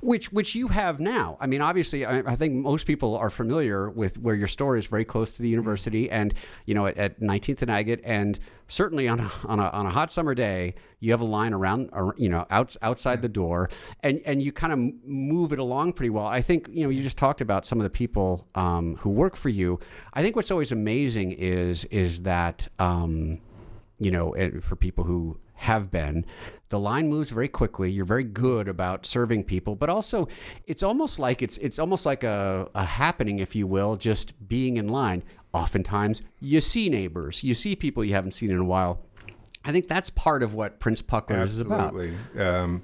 Which, 0.00 0.32
which 0.32 0.54
you 0.54 0.68
have 0.68 0.98
now. 0.98 1.36
I 1.40 1.46
mean, 1.46 1.60
obviously, 1.60 2.06
I, 2.06 2.18
I 2.20 2.36
think 2.36 2.54
most 2.54 2.86
people 2.86 3.16
are 3.16 3.28
familiar 3.28 3.90
with 3.90 4.18
where 4.18 4.34
your 4.34 4.48
store 4.48 4.76
is 4.76 4.86
very 4.86 5.04
close 5.04 5.34
to 5.34 5.42
the 5.42 5.48
university, 5.48 6.10
and 6.10 6.32
you 6.64 6.74
know, 6.74 6.86
at, 6.86 6.96
at 6.96 7.20
19th 7.20 7.62
and 7.62 7.70
Agate, 7.70 8.00
and 8.02 8.38
certainly 8.66 9.08
on 9.08 9.20
a, 9.20 9.30
on 9.44 9.60
a 9.60 9.68
on 9.68 9.84
a 9.84 9.90
hot 9.90 10.10
summer 10.10 10.34
day, 10.34 10.74
you 11.00 11.10
have 11.10 11.20
a 11.20 11.26
line 11.26 11.52
around, 11.52 11.90
ar- 11.92 12.14
you 12.16 12.30
know, 12.30 12.46
out, 12.50 12.74
outside 12.80 13.20
the 13.20 13.28
door, 13.28 13.68
and 14.02 14.22
and 14.24 14.42
you 14.42 14.52
kind 14.52 14.72
of 14.72 14.78
move 15.06 15.52
it 15.52 15.58
along 15.58 15.92
pretty 15.92 16.10
well. 16.10 16.26
I 16.26 16.40
think 16.40 16.68
you 16.72 16.84
know, 16.84 16.90
you 16.90 17.02
just 17.02 17.18
talked 17.18 17.42
about 17.42 17.66
some 17.66 17.78
of 17.78 17.84
the 17.84 17.90
people 17.90 18.46
um, 18.54 18.96
who 18.96 19.10
work 19.10 19.36
for 19.36 19.50
you. 19.50 19.80
I 20.14 20.22
think 20.22 20.34
what's 20.34 20.50
always 20.50 20.72
amazing 20.72 21.32
is 21.32 21.84
is 21.86 22.22
that. 22.22 22.68
Um, 22.78 23.40
you 24.02 24.10
know, 24.10 24.34
for 24.62 24.76
people 24.76 25.04
who 25.04 25.38
have 25.60 25.90
been, 25.90 26.24
the 26.70 26.78
line 26.78 27.08
moves 27.08 27.30
very 27.30 27.48
quickly. 27.48 27.90
You're 27.90 28.04
very 28.04 28.24
good 28.24 28.66
about 28.66 29.04
serving 29.04 29.44
people, 29.44 29.76
but 29.76 29.90
also 29.90 30.26
it's 30.66 30.82
almost 30.82 31.18
like 31.18 31.42
it's 31.42 31.58
it's 31.58 31.78
almost 31.78 32.06
like 32.06 32.24
a, 32.24 32.68
a 32.74 32.84
happening, 32.84 33.40
if 33.40 33.54
you 33.54 33.66
will, 33.66 33.96
just 33.96 34.48
being 34.48 34.76
in 34.78 34.88
line. 34.88 35.22
Oftentimes, 35.52 36.22
you 36.40 36.60
see 36.60 36.88
neighbors, 36.88 37.42
you 37.42 37.54
see 37.54 37.76
people 37.76 38.04
you 38.04 38.14
haven't 38.14 38.32
seen 38.32 38.50
in 38.50 38.58
a 38.58 38.64
while. 38.64 39.02
I 39.64 39.72
think 39.72 39.88
that's 39.88 40.08
part 40.10 40.42
of 40.42 40.54
what 40.54 40.80
Prince 40.80 41.02
Pucklers 41.02 41.44
is 41.50 41.60
about. 41.60 41.94
Absolutely. 41.94 42.16
Um, 42.42 42.82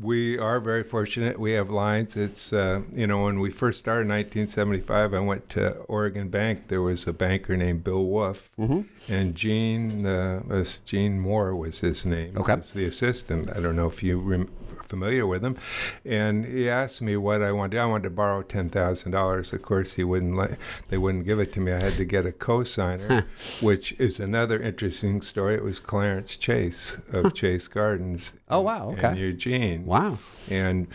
we 0.00 0.38
are 0.38 0.60
very 0.60 0.82
fortunate. 0.84 1.38
We 1.38 1.52
have 1.52 1.68
lines. 1.70 2.16
It's, 2.16 2.52
uh, 2.52 2.82
you 2.92 3.06
know, 3.06 3.24
when 3.24 3.40
we 3.40 3.50
first 3.50 3.78
started 3.80 4.02
in 4.02 4.08
1975, 4.08 5.14
I 5.14 5.18
went 5.20 5.48
to 5.50 5.70
Oregon 5.88 6.28
Bank. 6.28 6.68
There 6.68 6.82
was 6.82 7.06
a 7.06 7.12
banker 7.12 7.56
named 7.56 7.82
Bill 7.84 8.04
Wolf, 8.04 8.50
Mhm. 8.58 8.84
and 9.08 9.34
Gene, 9.34 10.06
uh, 10.06 10.64
Gene 10.84 11.18
Moore 11.20 11.54
was 11.56 11.80
his 11.80 12.06
name. 12.06 12.36
Okay. 12.36 12.54
Was 12.56 12.72
the 12.72 12.84
assistant. 12.84 13.50
I 13.54 13.60
don't 13.60 13.76
know 13.76 13.86
if 13.88 14.02
you 14.02 14.18
rem- 14.18 14.48
familiar 14.90 15.26
with 15.26 15.42
him. 15.42 15.56
And 16.04 16.44
he 16.44 16.68
asked 16.68 17.00
me 17.00 17.16
what 17.16 17.40
I 17.40 17.52
wanted. 17.52 17.78
I 17.78 17.86
wanted 17.86 18.04
to 18.04 18.10
borrow 18.10 18.42
ten 18.42 18.68
thousand 18.68 19.12
dollars. 19.12 19.52
Of 19.54 19.62
course, 19.62 19.94
he 19.94 20.04
wouldn't 20.04 20.36
let. 20.36 20.58
They 20.88 20.98
wouldn't 20.98 21.24
give 21.24 21.38
it 21.38 21.52
to 21.54 21.60
me. 21.60 21.72
I 21.72 21.78
had 21.80 21.96
to 21.96 22.04
get 22.04 22.26
a 22.26 22.32
co-signer, 22.32 23.26
which 23.60 23.92
is 23.98 24.20
another 24.20 24.60
interesting 24.60 25.22
story. 25.22 25.54
It 25.54 25.64
was 25.64 25.80
Clarence 25.80 26.36
Chase 26.36 26.98
of 27.12 27.32
Chase 27.32 27.68
Gardens. 27.68 28.32
Oh 28.50 28.60
wow! 28.60 28.90
Okay. 28.90 29.12
In 29.12 29.16
Eugene. 29.16 29.86
Wow. 29.86 30.18
And 30.50 30.88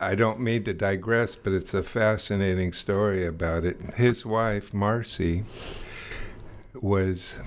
I 0.00 0.14
don't 0.14 0.40
mean 0.40 0.64
to 0.64 0.72
digress, 0.72 1.36
but 1.36 1.52
it's 1.52 1.74
a 1.74 1.82
fascinating 1.82 2.72
story 2.72 3.26
about 3.26 3.64
it. 3.64 3.94
His 3.94 4.24
wife, 4.26 4.72
Marcy, 4.72 5.44
was 6.74 7.38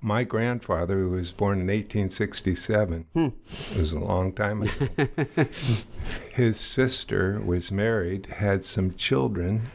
my 0.00 0.24
grandfather, 0.24 0.98
who 0.98 1.10
was 1.10 1.32
born 1.32 1.60
in 1.60 1.66
1867. 1.66 3.06
Hmm. 3.12 3.28
It 3.72 3.78
was 3.78 3.92
a 3.92 3.98
long 3.98 4.32
time 4.32 4.62
ago. 4.62 4.88
His 6.32 6.58
sister 6.58 7.40
was 7.40 7.70
married, 7.70 8.26
had 8.26 8.64
some 8.64 8.94
children. 8.94 9.70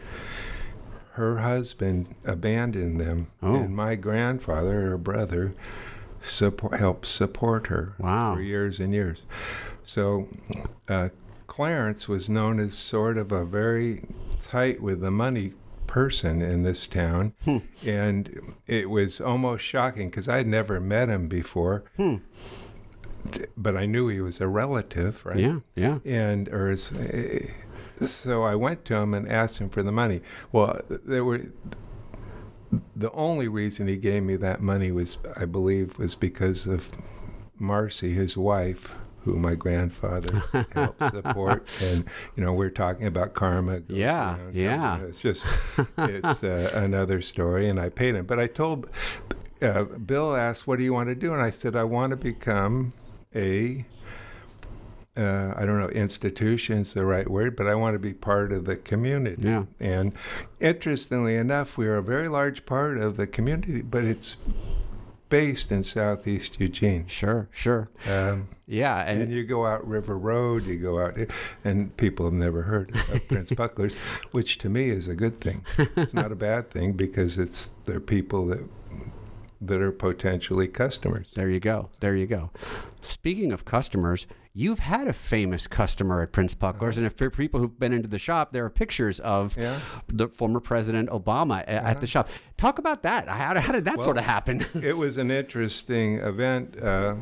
Her 1.13 1.38
husband 1.38 2.15
abandoned 2.25 3.00
them, 3.00 3.27
oh. 3.41 3.55
and 3.55 3.75
my 3.75 3.96
grandfather, 3.96 4.82
her 4.82 4.98
brother, 4.98 5.53
support, 6.22 6.77
helped 6.79 7.05
support 7.05 7.67
her 7.67 7.94
wow. 8.00 8.36
for 8.36 8.41
years 8.41 8.79
and 8.79 8.94
years. 8.94 9.22
So, 9.84 10.27
uh, 10.89 11.10
Clarence 11.48 12.08
was 12.10 12.29
known 12.29 12.60
as 12.60 12.74
sort 12.74 13.17
of 13.17 13.32
a 13.32 13.46
very 13.46 14.03
tight 14.41 14.82
with 14.82 15.00
the 15.00 15.12
money 15.12 15.53
person 15.96 16.42
in 16.42 16.64
this 16.64 16.88
town, 16.88 17.32
hmm. 17.46 17.60
and 17.86 18.54
it 18.68 18.90
was 18.90 19.22
almost 19.22 19.64
shocking 19.64 20.10
because 20.10 20.28
I 20.28 20.36
had 20.36 20.46
never 20.46 20.82
met 20.82 21.08
him 21.08 21.30
before. 21.30 21.86
Hmm. 21.96 22.18
But 23.56 23.78
I 23.78 23.86
knew 23.86 24.10
he 24.10 24.20
was 24.20 24.42
a 24.42 24.48
relative, 24.50 25.25
right? 25.25 25.40
Yeah, 25.40 25.60
yeah. 25.74 26.00
And 26.04 26.50
or 26.50 26.70
his, 26.70 26.92
so 28.06 28.44
I 28.44 28.56
went 28.56 28.84
to 28.86 28.96
him 28.96 29.14
and 29.14 29.32
asked 29.32 29.60
him 29.60 29.70
for 29.70 29.84
the 29.84 29.92
money. 29.94 30.20
Well, 30.52 30.82
there 30.90 31.24
were 31.24 31.44
the 32.94 33.12
only 33.14 33.48
reason 33.48 33.88
he 33.88 33.96
gave 33.96 34.24
me 34.24 34.36
that 34.36 34.62
money 34.62 34.92
was, 34.92 35.18
I 35.38 35.46
believe, 35.46 35.98
was 35.98 36.14
because 36.14 36.66
of 36.66 36.90
Marcy, 37.58 38.12
his 38.12 38.36
wife, 38.36 38.96
who 39.25 39.38
my 39.38 39.55
grandfather 39.55 40.44
helped 40.72 41.00
support. 41.00 41.67
And, 41.82 42.05
you 42.36 42.44
know, 42.44 42.53
we're 42.53 42.70
talking 42.70 43.08
about 43.08 43.34
karma. 43.34 43.82
Yeah, 43.88 44.38
around, 44.38 44.55
yeah. 44.55 45.00
It's 45.01 45.20
just, 45.20 45.48
it's 45.98 46.44
uh, 46.44 46.72
another 46.74 47.22
story. 47.24 47.67
And 47.67 47.79
I 47.79 47.89
paid 47.89 48.15
him. 48.15 48.27
But 48.27 48.39
I 48.39 48.46
told, 48.46 48.88
uh, 49.62 49.84
Bill 49.84 50.36
asked, 50.36 50.67
what 50.67 50.77
do 50.77 50.84
you 50.84 50.94
want 50.94 51.10
to 51.10 51.15
do? 51.15 51.34
And 51.34 51.41
I 51.41 51.50
said, 51.50 51.75
I 51.75 51.84
want 51.84 52.12
to 52.12 52.17
become 52.17 52.94
a, 53.36 53.86
uh, 55.17 55.53
I 55.58 55.65
don't 55.65 55.79
know, 55.79 55.89
institution's 55.89 56.94
the 56.94 57.03
right 57.03 57.27
word, 57.27 57.55
but 57.55 57.65
I 57.65 57.74
want 57.74 57.96
to 57.96 58.00
be 58.00 58.13
part 58.13 58.51
of 58.51 58.65
the 58.65 58.75
community. 58.75 59.41
Yeah. 59.41 59.65
And 59.79 60.13
interestingly 60.60 61.36
enough, 61.36 61.79
we 61.79 61.88
are 61.88 61.98
a 61.98 62.03
very 62.03 62.27
large 62.27 62.67
part 62.67 63.00
of 63.00 63.17
the 63.17 63.25
community, 63.25 63.82
but 63.82 64.05
it's 64.05 64.38
based 65.29 65.72
in 65.72 65.84
Southeast 65.84 66.60
Eugene. 66.60 67.08
Sure, 67.08 67.50
sure. 67.51 67.89
Um, 68.08 68.50
yeah, 68.67 69.01
and, 69.01 69.22
and, 69.22 69.32
you 69.32 69.44
go 69.44 69.65
out 69.65 69.88
River 69.88 70.17
Road, 70.17 70.65
you 70.65 70.77
go 70.77 71.00
out, 71.00 71.17
and 71.63 71.96
people 71.98 72.25
have 72.25 72.34
never 72.34 72.63
heard 72.63 72.96
of 72.96 73.27
Prince 73.27 73.51
Pucklers, 73.51 73.96
which 74.32 74.58
to 74.60 74.70
me 74.70 74.89
is 74.89 75.08
a 75.08 75.15
good 75.15 75.39
thing. 75.41 75.63
It's 75.77 76.13
not 76.13 76.32
a 76.32 76.36
bad 76.36 76.72
thing 76.72 76.94
because 76.94 77.38
it's 77.38 77.70
they're 77.86 78.00
people 78.00 78.48
that 78.48 78.63
that 79.62 79.82
are 79.82 79.91
potentially 79.91 80.67
customers. 80.67 81.32
There 81.34 81.50
you 81.50 81.60
go. 81.60 81.89
There 82.00 82.15
you 82.15 82.27
go. 82.27 82.51
Speaking 83.01 83.51
of 83.51 83.65
customers, 83.65 84.27
you've 84.57 84.79
had 84.79 85.07
a 85.07 85.13
famous 85.13 85.67
customer 85.67 86.21
at 86.21 86.31
Prince 86.31 86.55
Pucklers, 86.55 86.97
and 86.97 87.05
if 87.05 87.13
for 87.13 87.29
people 87.29 87.59
who've 87.59 87.77
been 87.77 87.93
into 87.93 88.07
the 88.07 88.17
shop, 88.17 88.53
there 88.53 88.65
are 88.65 88.69
pictures 88.69 89.19
of 89.19 89.55
yeah. 89.57 89.79
the 90.07 90.29
former 90.29 90.62
President 90.62 91.09
Obama 91.09 91.62
uh-huh. 91.67 91.88
at 91.88 92.01
the 92.01 92.07
shop. 92.07 92.29
Talk 92.57 92.79
about 92.79 93.03
that. 93.03 93.27
How, 93.27 93.59
how 93.59 93.74
did 93.74 93.83
that 93.85 93.97
well, 93.97 94.05
sort 94.05 94.17
of 94.17 94.24
happen? 94.24 94.65
it 94.74 94.97
was 94.97 95.17
an 95.17 95.29
interesting 95.29 96.19
event. 96.19 96.81
Uh, 96.81 97.15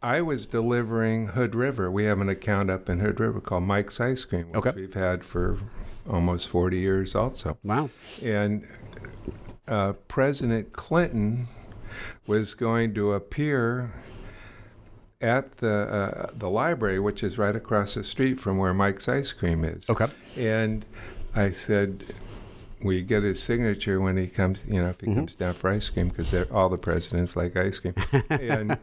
I 0.00 0.20
was 0.20 0.46
delivering 0.46 1.28
Hood 1.28 1.54
River. 1.54 1.90
We 1.90 2.04
have 2.04 2.20
an 2.20 2.28
account 2.28 2.70
up 2.70 2.88
in 2.88 3.00
Hood 3.00 3.18
River 3.18 3.40
called 3.40 3.64
Mike's 3.64 3.98
Ice 4.00 4.24
Cream, 4.24 4.48
which 4.52 4.66
okay. 4.66 4.72
we've 4.74 4.94
had 4.94 5.24
for 5.24 5.58
almost 6.08 6.48
40 6.48 6.78
years 6.78 7.14
also. 7.14 7.58
Wow. 7.64 7.90
And 8.22 8.68
uh, 9.66 9.94
President 10.06 10.72
Clinton 10.72 11.48
was 12.26 12.54
going 12.54 12.94
to 12.94 13.14
appear 13.14 13.92
at 15.24 15.56
the 15.56 15.72
uh, 15.72 16.30
the 16.34 16.50
library, 16.50 17.00
which 17.00 17.22
is 17.22 17.38
right 17.38 17.56
across 17.56 17.94
the 17.94 18.04
street 18.04 18.38
from 18.38 18.58
where 18.58 18.74
Mike's 18.74 19.08
Ice 19.08 19.32
Cream 19.32 19.64
is. 19.64 19.88
Okay. 19.88 20.06
And 20.36 20.84
I 21.34 21.50
said, 21.50 22.04
we 22.82 23.00
get 23.00 23.22
his 23.22 23.42
signature 23.42 23.98
when 23.98 24.18
he 24.18 24.26
comes, 24.26 24.58
you 24.68 24.82
know, 24.82 24.90
if 24.90 25.00
he 25.00 25.06
mm-hmm. 25.06 25.20
comes 25.20 25.34
down 25.34 25.54
for 25.54 25.70
ice 25.70 25.88
cream, 25.88 26.10
because 26.10 26.34
all 26.50 26.68
the 26.68 26.76
presidents 26.76 27.34
like 27.34 27.56
ice 27.56 27.78
cream. 27.78 27.94
and 28.28 28.78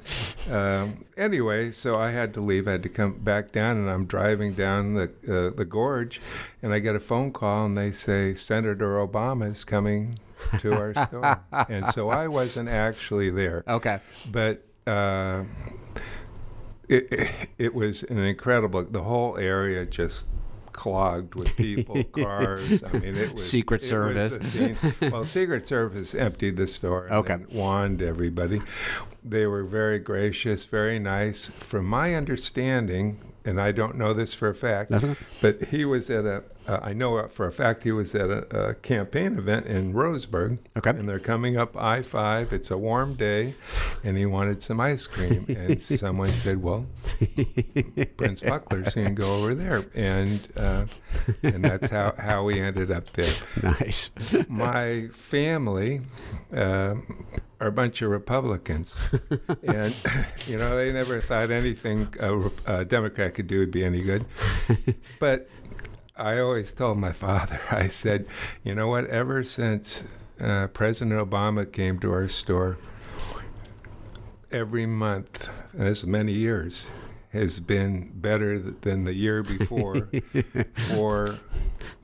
um, 0.49 1.05
anyway, 1.15 1.71
so 1.71 1.95
I 1.95 2.09
had 2.09 2.33
to 2.33 2.41
leave. 2.41 2.67
I 2.67 2.71
had 2.71 2.83
to 2.83 2.89
come 2.89 3.19
back 3.19 3.51
down, 3.51 3.77
and 3.77 3.89
I'm 3.89 4.05
driving 4.05 4.53
down 4.53 4.95
the 4.95 5.03
uh, 5.27 5.55
the 5.55 5.65
gorge, 5.65 6.19
and 6.63 6.73
I 6.73 6.79
get 6.79 6.95
a 6.95 6.99
phone 6.99 7.31
call, 7.31 7.67
and 7.67 7.77
they 7.77 7.91
say 7.91 8.33
Senator 8.33 8.95
Obama 8.95 9.51
is 9.51 9.63
coming 9.63 10.15
to 10.59 10.73
our 10.73 10.93
store, 11.05 11.43
and 11.69 11.87
so 11.89 12.09
I 12.09 12.27
wasn't 12.27 12.67
actually 12.67 13.29
there. 13.29 13.63
Okay, 13.67 13.99
but. 14.31 14.65
Uh, 14.87 15.43
it, 16.91 17.49
it, 17.57 17.73
was 17.73 18.03
an 18.03 18.19
incredible. 18.19 18.85
The 18.85 19.03
whole 19.03 19.37
area 19.37 19.85
just 19.85 20.27
clogged 20.71 21.35
with 21.35 21.55
people, 21.55 22.03
cars. 22.15 22.83
I 22.83 22.91
mean, 22.93 23.15
it 23.15 23.33
was 23.33 23.49
Secret 23.49 23.83
it 23.83 23.85
Service. 23.85 24.37
Was 24.37 24.91
well, 25.11 25.25
Secret 25.25 25.67
Service 25.67 26.15
emptied 26.15 26.57
the 26.57 26.67
store 26.67 27.05
and 27.05 27.15
okay. 27.15 27.37
wand 27.51 28.01
everybody. 28.01 28.61
They 29.23 29.45
were 29.45 29.63
very 29.63 29.99
gracious, 29.99 30.65
very 30.65 30.99
nice. 30.99 31.47
From 31.47 31.85
my 31.85 32.15
understanding, 32.15 33.30
and 33.45 33.59
I 33.59 33.71
don't 33.71 33.95
know 33.95 34.13
this 34.13 34.33
for 34.33 34.49
a 34.49 34.55
fact, 34.55 34.91
but 35.41 35.63
he 35.65 35.85
was 35.85 36.09
at 36.09 36.25
a. 36.25 36.43
Uh, 36.67 36.79
I 36.83 36.93
know 36.93 37.27
for 37.27 37.47
a 37.47 37.51
fact 37.51 37.83
he 37.83 37.91
was 37.91 38.13
at 38.13 38.29
a, 38.29 38.69
a, 38.69 38.73
campaign 38.75 39.35
event 39.35 39.65
in 39.65 39.93
Roseburg. 39.93 40.59
Okay. 40.77 40.91
And 40.91 41.09
they're 41.09 41.17
coming 41.17 41.57
up 41.57 41.75
I 41.75 42.03
5. 42.03 42.53
It's 42.53 42.69
a 42.69 42.77
warm 42.77 43.15
day, 43.15 43.55
and 44.03 44.15
he 44.15 44.27
wanted 44.27 44.61
some 44.61 44.79
ice 44.79 45.07
cream. 45.07 45.47
And 45.61 45.81
someone 45.81 46.31
said, 46.33 46.61
Well, 46.61 46.85
Prince 48.17 48.41
Puckler's 48.41 48.93
going 48.93 49.15
to 49.15 49.21
go 49.21 49.37
over 49.37 49.55
there. 49.55 49.85
And 49.95 50.47
uh, 50.55 50.85
and 51.41 51.65
that's 51.65 51.89
how, 51.89 52.13
how 52.17 52.43
we 52.43 52.59
ended 52.59 52.91
up 52.91 53.11
there. 53.13 53.33
Nice. 53.61 54.09
My 54.47 55.07
family 55.13 56.01
uh, 56.55 56.95
are 57.61 57.67
a 57.67 57.71
bunch 57.71 58.01
of 58.01 58.09
Republicans. 58.09 58.95
and, 59.63 59.95
you 60.47 60.57
know, 60.57 60.75
they 60.75 60.91
never 60.91 61.21
thought 61.21 61.51
anything 61.51 62.13
a, 62.19 62.49
a 62.65 62.83
Democrat 62.83 63.35
could 63.35 63.47
do 63.47 63.59
would 63.59 63.71
be 63.71 63.85
any 63.85 64.01
good. 64.01 64.25
But 65.19 65.47
I 66.17 66.39
always 66.39 66.73
told 66.73 66.97
my 66.97 67.11
father, 67.11 67.61
I 67.69 67.87
said, 67.89 68.25
you 68.63 68.73
know 68.73 68.87
what, 68.87 69.05
ever 69.05 69.43
since 69.43 70.03
uh, 70.39 70.65
President 70.67 71.29
Obama 71.29 71.71
came 71.71 71.99
to 71.99 72.11
our 72.11 72.27
store, 72.27 72.79
every 74.51 74.87
month, 74.87 75.47
and 75.73 75.85
this 75.85 75.99
is 75.99 76.07
many 76.07 76.33
years, 76.33 76.89
has 77.33 77.59
been 77.59 78.11
better 78.15 78.57
than 78.59 79.03
the 79.03 79.13
year 79.13 79.43
before 79.43 80.09
for 80.89 81.37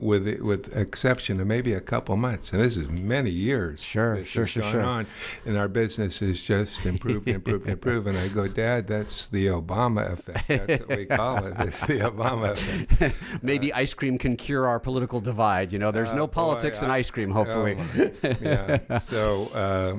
with 0.00 0.40
with 0.40 0.74
exception 0.76 1.40
of 1.40 1.46
maybe 1.46 1.72
a 1.72 1.80
couple 1.80 2.16
months 2.16 2.52
and 2.52 2.62
this 2.62 2.76
is 2.76 2.88
many 2.88 3.30
years 3.30 3.82
sure 3.82 4.24
sure 4.24 4.46
sure 4.46 4.62
gone 4.62 4.72
sure 4.72 4.82
on 4.82 5.06
and 5.44 5.58
our 5.58 5.66
business 5.66 6.22
is 6.22 6.40
just 6.40 6.86
improved 6.86 7.26
improved 7.28 7.66
improved 7.66 8.06
and 8.06 8.16
I 8.16 8.28
go 8.28 8.46
dad 8.46 8.86
that's 8.86 9.26
the 9.26 9.46
Obama 9.46 10.12
effect 10.12 10.46
that's 10.46 10.80
what 10.84 10.96
we 10.96 11.06
call 11.06 11.44
it 11.46 11.54
it's 11.58 11.80
the 11.80 11.98
Obama 12.00 12.52
effect 12.52 13.16
maybe 13.42 13.72
uh, 13.72 13.78
ice 13.78 13.92
cream 13.92 14.18
can 14.18 14.36
cure 14.36 14.68
our 14.68 14.78
political 14.78 15.18
divide 15.18 15.72
you 15.72 15.80
know 15.80 15.90
there's 15.90 16.12
uh, 16.12 16.16
no 16.16 16.28
politics 16.28 16.78
boy, 16.78 16.86
in 16.86 16.90
ice 16.92 17.10
cream 17.10 17.32
hopefully 17.32 17.76
oh 17.98 18.34
yeah 18.40 18.98
so 18.98 19.46
uh, 19.48 19.98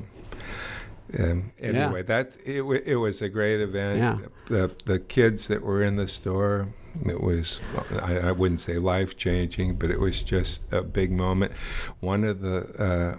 um, 1.18 1.52
anyway, 1.60 2.00
yeah. 2.00 2.02
that's 2.04 2.36
it. 2.46 2.60
W- 2.60 2.84
it 2.86 2.96
was 2.96 3.22
a 3.22 3.30
great 3.30 3.62
event. 3.62 3.98
Yeah. 3.98 4.18
The 4.48 4.72
the 4.86 5.00
kids 5.00 5.48
that 5.48 5.64
were 5.64 5.84
in 5.84 5.96
the 5.96 6.08
store, 6.08 6.68
it 7.06 7.22
was 7.22 7.60
I, 8.02 8.18
I 8.18 8.32
wouldn't 8.32 8.60
say 8.60 8.78
life 8.78 9.18
changing, 9.18 9.76
but 9.76 9.92
it 9.92 10.00
was 10.00 10.22
just 10.22 10.62
a 10.72 10.82
big 10.82 11.12
moment. 11.12 11.54
One 12.00 12.24
of 12.24 12.42
the 12.42 12.58
uh, 12.82 13.18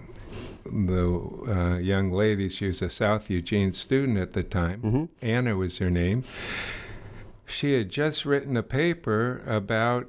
the 0.65 1.45
uh, 1.47 1.77
young 1.77 2.11
ladies, 2.11 2.53
she 2.53 2.67
was 2.67 2.81
a 2.81 2.89
South 2.89 3.29
Eugene 3.29 3.73
student 3.73 4.17
at 4.17 4.33
the 4.33 4.43
time. 4.43 4.81
Mm-hmm. 4.81 5.05
Anna 5.21 5.55
was 5.55 5.79
her 5.79 5.89
name. 5.89 6.23
She 7.45 7.73
had 7.73 7.89
just 7.89 8.25
written 8.25 8.55
a 8.55 8.63
paper 8.63 9.41
about 9.45 10.07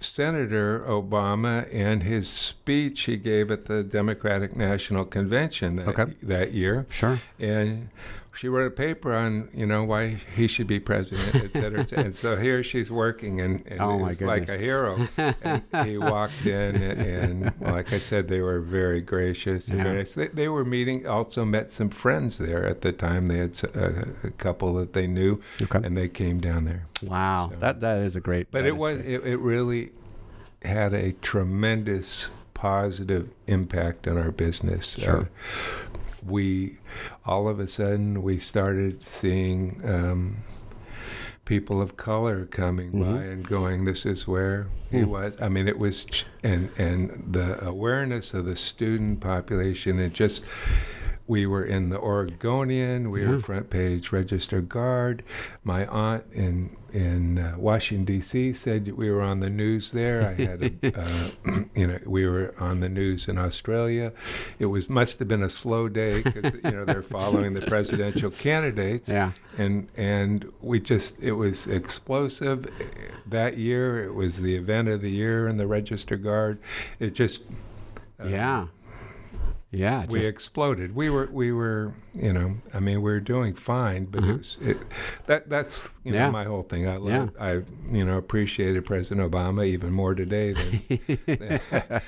Senator 0.00 0.80
Obama 0.80 1.68
and 1.72 2.02
his 2.02 2.28
speech 2.28 3.02
he 3.02 3.16
gave 3.16 3.50
at 3.50 3.66
the 3.66 3.82
Democratic 3.82 4.56
National 4.56 5.04
Convention 5.04 5.76
that, 5.76 5.88
okay. 5.88 6.14
that 6.22 6.52
year. 6.52 6.86
Sure. 6.88 7.20
And 7.38 7.90
she 8.38 8.48
wrote 8.48 8.66
a 8.68 8.70
paper 8.70 9.12
on 9.14 9.48
you 9.52 9.66
know 9.66 9.82
why 9.84 10.16
he 10.36 10.46
should 10.46 10.66
be 10.68 10.78
president, 10.78 11.34
et 11.34 11.52
cetera. 11.52 11.80
et 11.80 11.90
cetera. 11.90 12.04
and 12.04 12.14
so 12.14 12.36
here 12.36 12.62
she's 12.62 12.90
working, 12.90 13.40
and, 13.40 13.66
and 13.66 13.80
Oh, 13.80 13.96
it 13.96 13.98
my 13.98 14.08
was 14.08 14.20
like 14.20 14.48
a 14.48 14.56
hero. 14.56 15.08
and 15.16 15.62
he 15.84 15.98
walked 15.98 16.46
in, 16.46 16.76
and, 16.80 17.00
and 17.00 17.60
like 17.60 17.92
I 17.92 17.98
said, 17.98 18.28
they 18.28 18.40
were 18.40 18.60
very 18.60 19.00
gracious. 19.00 19.68
And 19.68 19.78
Yeah. 19.78 19.84
very 19.84 19.98
nice. 19.98 20.14
They, 20.14 20.28
they 20.28 20.48
were 20.48 20.64
meeting. 20.64 21.06
Also 21.06 21.44
met 21.44 21.72
some 21.72 21.90
friends 21.90 22.38
there 22.38 22.64
at 22.64 22.82
the 22.82 22.92
time. 22.92 23.26
They 23.26 23.38
had 23.38 23.60
a 23.74 24.30
couple 24.38 24.74
that 24.74 24.92
they 24.92 25.06
knew, 25.06 25.40
Okay. 25.60 25.80
and 25.84 25.96
they 25.96 26.08
came 26.08 26.40
down 26.40 26.64
there. 26.64 26.86
Wow, 27.02 27.52
that 27.58 27.80
that 27.80 27.98
is 27.98 28.14
a 28.16 28.20
great. 28.20 28.50
But 28.50 28.64
it 28.64 28.76
was 28.76 28.98
it, 29.00 29.26
it 29.26 29.38
really 29.38 29.90
had 30.62 30.94
a 30.94 31.12
tremendous 31.12 32.30
positive 32.54 33.28
impact 33.46 34.06
on 34.08 34.16
our 34.16 34.30
business. 34.30 34.96
Sure. 34.98 35.20
Uh, 35.22 35.24
we 36.26 36.77
all 37.26 37.48
of 37.48 37.60
a 37.60 37.66
sudden 37.68 38.22
we 38.22 38.38
started 38.38 39.06
seeing 39.06 39.80
um, 39.84 40.36
people 41.44 41.80
of 41.80 41.96
color 41.96 42.44
coming 42.46 42.92
Mhm. 42.92 43.00
by 43.16 43.22
and 43.24 43.48
going, 43.48 43.84
"This 43.84 44.04
is 44.04 44.26
where 44.28 44.66
he 44.90 45.00
Hmm. 45.00 45.10
was." 45.10 45.34
I 45.40 45.48
mean, 45.48 45.66
it 45.68 45.78
was, 45.78 46.04
ch- 46.04 46.26
and 46.42 46.68
and 46.78 47.24
the 47.30 47.62
awareness 47.64 48.34
of 48.34 48.44
the 48.44 48.56
student 48.56 49.20
population, 49.20 49.98
it 49.98 50.12
just. 50.12 50.42
We 51.28 51.46
were 51.46 51.62
in 51.64 51.90
the 51.90 51.98
Oregonian. 52.00 53.10
We 53.12 53.22
Yeah. 53.22 53.30
were 53.32 53.38
front 53.38 53.70
page 53.70 54.10
Register 54.12 54.60
Guard. 54.60 55.22
My 55.62 55.86
aunt 55.86 56.24
in 56.32 56.70
in 56.90 57.38
uh, 57.38 57.54
Washington 57.58 58.06
D.C. 58.06 58.54
said 58.54 58.90
we 58.96 59.10
were 59.10 59.20
on 59.20 59.40
the 59.40 59.50
news 59.50 59.90
there. 59.90 60.26
I 60.26 60.32
had, 60.42 60.62
a, 60.82 60.98
uh, 60.98 61.28
you 61.74 61.86
know, 61.86 61.98
we 62.06 62.26
were 62.26 62.54
on 62.58 62.80
the 62.80 62.88
news 62.88 63.28
in 63.28 63.36
Australia. 63.36 64.10
It 64.58 64.66
was 64.66 64.88
must 64.88 65.18
have 65.18 65.28
been 65.28 65.42
a 65.42 65.50
slow 65.50 65.90
day 65.90 66.22
because 66.22 66.54
you 66.64 66.70
know 66.70 66.86
they're 66.86 67.02
following 67.02 67.52
the 67.52 67.60
presidential 67.60 68.30
candidates 68.46 69.10
Yeah. 69.10 69.32
and 69.58 69.88
and 69.98 70.50
we 70.62 70.80
just 70.80 71.20
it 71.20 71.32
was 71.32 71.66
explosive 71.66 72.66
that 73.26 73.58
year 73.58 74.02
it 74.02 74.14
was 74.14 74.40
the 74.40 74.56
event 74.56 74.88
of 74.88 75.02
the 75.02 75.10
year 75.10 75.46
in 75.46 75.58
the 75.58 75.66
register 75.66 76.16
guard 76.16 76.58
it 76.98 77.10
just 77.14 77.42
uh, 78.18 78.26
yeah. 78.28 78.66
Yeah. 79.70 80.06
we 80.08 80.20
just- 80.20 80.30
exploded 80.30 80.94
we 80.94 81.10
were 81.10 81.28
we 81.30 81.52
were 81.52 81.92
you 82.20 82.32
know 82.32 82.54
i 82.74 82.80
mean 82.80 83.00
we 83.02 83.12
are 83.12 83.20
doing 83.20 83.54
fine 83.54 84.04
but 84.04 84.22
Uh-huh. 84.22 84.32
it 84.32 84.38
was 84.38 84.58
it, 84.60 84.76
that 85.26 85.48
that's 85.48 85.92
you 86.04 86.12
know 86.12 86.18
Yeah. 86.18 86.30
my 86.30 86.44
whole 86.44 86.62
thing 86.64 86.88
i 86.88 86.96
love 86.96 87.08
Yeah. 87.08 87.28
i 87.40 87.52
you 87.96 88.04
know 88.04 88.18
appreciated 88.18 88.84
president 88.84 89.30
obama 89.30 89.64
even 89.66 89.92
more 89.92 90.14
today 90.14 90.52
than 90.52 91.60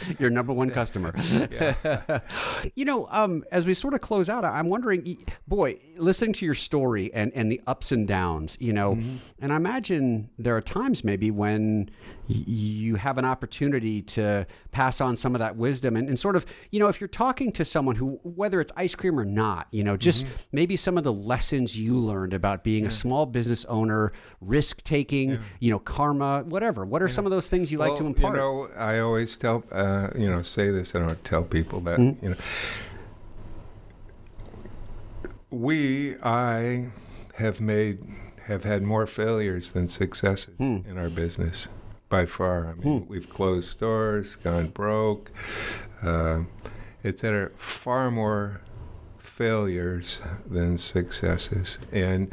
your 0.18 0.30
number 0.30 0.52
one 0.52 0.70
customer. 0.70 1.14
you 2.74 2.84
know, 2.84 3.06
um, 3.10 3.44
as 3.52 3.66
we 3.66 3.74
sort 3.74 3.94
of 3.94 4.00
close 4.00 4.28
out, 4.28 4.44
I'm 4.44 4.68
wondering, 4.68 5.18
boy, 5.46 5.78
listening 5.96 6.32
to 6.34 6.44
your 6.44 6.54
story 6.54 7.12
and, 7.14 7.32
and 7.34 7.50
the 7.50 7.60
ups 7.66 7.92
and 7.92 8.06
downs, 8.06 8.56
you 8.60 8.72
know, 8.72 8.98
and 9.40 9.52
I 9.52 9.56
imagine 9.56 10.30
there 10.38 10.56
are 10.56 10.60
times 10.60 11.04
maybe 11.04 11.30
when 11.30 11.90
you 12.28 12.94
have 12.96 13.18
an 13.18 13.24
opportunity 13.24 14.00
to 14.02 14.46
pass 14.70 15.00
on 15.00 15.16
some 15.16 15.34
of 15.34 15.40
that 15.40 15.56
wisdom 15.56 15.96
and, 15.96 16.08
and 16.08 16.18
sort 16.18 16.36
of, 16.36 16.46
you 16.70 16.78
know, 16.78 16.88
if 16.88 17.00
you're 17.00 17.08
talking 17.08 17.50
to 17.52 17.64
someone 17.64 17.96
who, 17.96 18.20
whether 18.22 18.60
it's 18.60 18.72
ice 18.76 18.94
cream 18.94 19.18
or 19.18 19.24
not, 19.24 19.66
you 19.72 19.82
know, 19.82 19.96
just 20.00 20.26
maybe 20.50 20.76
some 20.76 20.98
of 20.98 21.04
the 21.04 21.12
lessons 21.12 21.78
you 21.78 21.94
learned 21.94 22.34
about 22.34 22.64
being 22.64 22.86
a 22.86 22.90
small 22.90 23.26
business 23.26 23.64
owner, 23.66 24.12
risk 24.40 24.82
taking, 24.82 25.38
you 25.60 25.70
know, 25.70 25.78
karma, 25.78 26.42
whatever. 26.44 26.84
What 26.84 27.02
are 27.02 27.08
some 27.08 27.24
of 27.26 27.30
those 27.30 27.48
things 27.48 27.70
you 27.70 27.78
like 27.78 27.96
to 27.98 28.06
impart? 28.06 28.34
You 28.34 28.40
know, 28.40 28.68
I 28.76 28.98
always 28.98 29.36
tell, 29.36 29.62
uh, 29.70 30.08
you 30.16 30.28
know, 30.30 30.42
say 30.42 30.70
this. 30.70 30.94
I 30.94 30.98
don't 30.98 31.22
tell 31.24 31.42
people 31.42 31.80
that. 31.82 31.98
Mm-hmm. 31.98 32.24
You 32.24 32.30
know, 32.30 32.36
we, 35.50 36.16
I, 36.22 36.88
have 37.34 37.60
made, 37.60 37.98
have 38.46 38.64
had 38.64 38.82
more 38.82 39.06
failures 39.06 39.70
than 39.72 39.86
successes 39.88 40.54
Hmm. 40.58 40.78
in 40.88 40.98
our 40.98 41.08
business 41.08 41.68
by 42.08 42.26
far. 42.26 42.68
I 42.68 42.74
mean, 42.74 43.06
we've 43.08 43.28
closed 43.28 43.68
stores, 43.70 44.34
gone 44.36 44.68
broke, 44.68 45.30
uh, 46.02 46.40
et 47.04 47.18
cetera. 47.18 47.50
Far 47.56 48.10
more 48.10 48.60
failures 49.22 50.20
than 50.48 50.78
successes, 50.78 51.78
and 51.92 52.32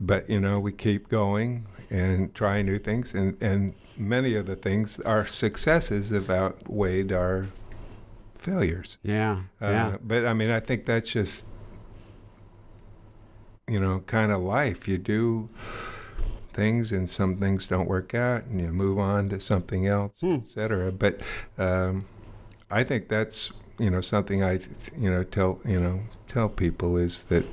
but 0.00 0.28
you 0.28 0.40
know 0.40 0.58
we 0.60 0.72
keep 0.72 1.08
going 1.08 1.66
and 1.90 2.34
try 2.34 2.62
new 2.62 2.78
things. 2.78 3.14
And 3.14 3.36
and 3.40 3.72
many 3.96 4.34
of 4.34 4.46
the 4.46 4.56
things 4.56 5.00
our 5.00 5.26
successes 5.26 6.10
have 6.10 6.30
outweighed 6.30 7.12
our 7.12 7.46
failures. 8.36 8.98
Yeah, 9.02 9.42
uh, 9.60 9.66
yeah. 9.66 9.96
but 10.02 10.24
i 10.26 10.32
mean 10.32 10.50
i 10.50 10.60
think 10.60 10.86
that's 10.86 11.10
just 11.10 11.44
you 13.66 13.80
know 13.80 14.00
kind 14.06 14.32
of 14.32 14.40
life. 14.40 14.86
You 14.88 14.98
do 14.98 15.48
things 16.52 16.90
and 16.90 17.08
some 17.08 17.36
things 17.36 17.68
don't 17.68 17.88
work 17.88 18.14
out 18.14 18.42
and 18.44 18.60
you 18.60 18.66
move 18.68 18.98
on 18.98 19.28
to 19.28 19.40
something 19.40 19.86
else 19.86 20.10
Hmm. 20.20 20.34
etc 20.34 20.90
but 20.90 21.20
um, 21.56 22.06
i 22.68 22.82
think 22.82 23.08
that's 23.08 23.52
you 23.78 23.90
know 23.90 24.00
something 24.00 24.42
i 24.42 24.60
you 24.96 25.10
know 25.10 25.22
tell 25.22 25.60
you 25.64 25.80
know 25.80 26.00
tell 26.26 26.48
people 26.48 26.96
is 26.96 27.22
that 27.24 27.44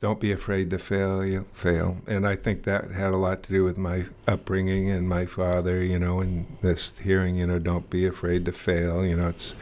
don't 0.00 0.20
be 0.20 0.32
afraid 0.32 0.70
to 0.70 0.78
fail 0.78 1.24
you 1.24 1.44
fail. 1.52 1.98
And 2.06 2.26
i 2.26 2.36
think 2.36 2.64
that 2.64 2.90
had 2.90 3.12
a 3.12 3.16
lot 3.16 3.42
to 3.44 3.50
do 3.50 3.64
with 3.64 3.76
my 3.76 4.06
upbringing 4.26 4.90
and 4.90 5.08
my 5.08 5.26
father 5.26 5.82
you 5.82 5.98
know 5.98 6.20
and 6.20 6.56
this 6.62 6.92
hearing 7.02 7.36
you 7.36 7.46
know 7.46 7.58
don't 7.58 7.90
be 7.90 8.06
afraid 8.06 8.44
to 8.46 8.52
fail 8.52 9.04
you 9.04 9.16
know 9.16 9.28
it's 9.28 9.54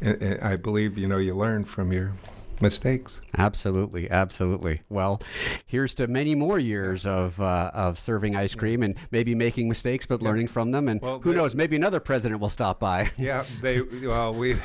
and, 0.00 0.20
and 0.22 0.40
i 0.40 0.56
believe 0.56 0.96
you 0.96 1.08
know 1.08 1.18
you 1.18 1.34
learn 1.34 1.64
from 1.64 1.92
your 1.92 2.12
mistakes 2.60 3.20
Absolutely, 3.36 4.08
absolutely. 4.10 4.82
Well, 4.88 5.20
here's 5.66 5.92
to 5.94 6.06
many 6.06 6.34
more 6.36 6.58
years 6.58 7.04
of 7.04 7.40
uh, 7.40 7.70
of 7.74 7.98
serving 7.98 8.36
ice 8.36 8.54
cream 8.54 8.82
and 8.82 8.94
maybe 9.10 9.34
making 9.34 9.68
mistakes, 9.68 10.06
but 10.06 10.22
learning 10.22 10.46
from 10.46 10.70
them. 10.70 10.86
And 10.88 11.00
Well, 11.02 11.18
who 11.20 11.30
they- 11.32 11.36
knows, 11.38 11.54
maybe 11.56 11.74
another 11.76 11.98
president 12.00 12.40
will 12.40 12.48
stop 12.48 12.78
by. 12.78 13.10
yeah 13.18 13.44
they 13.60 13.80
well 13.80 14.32
we 14.32 14.56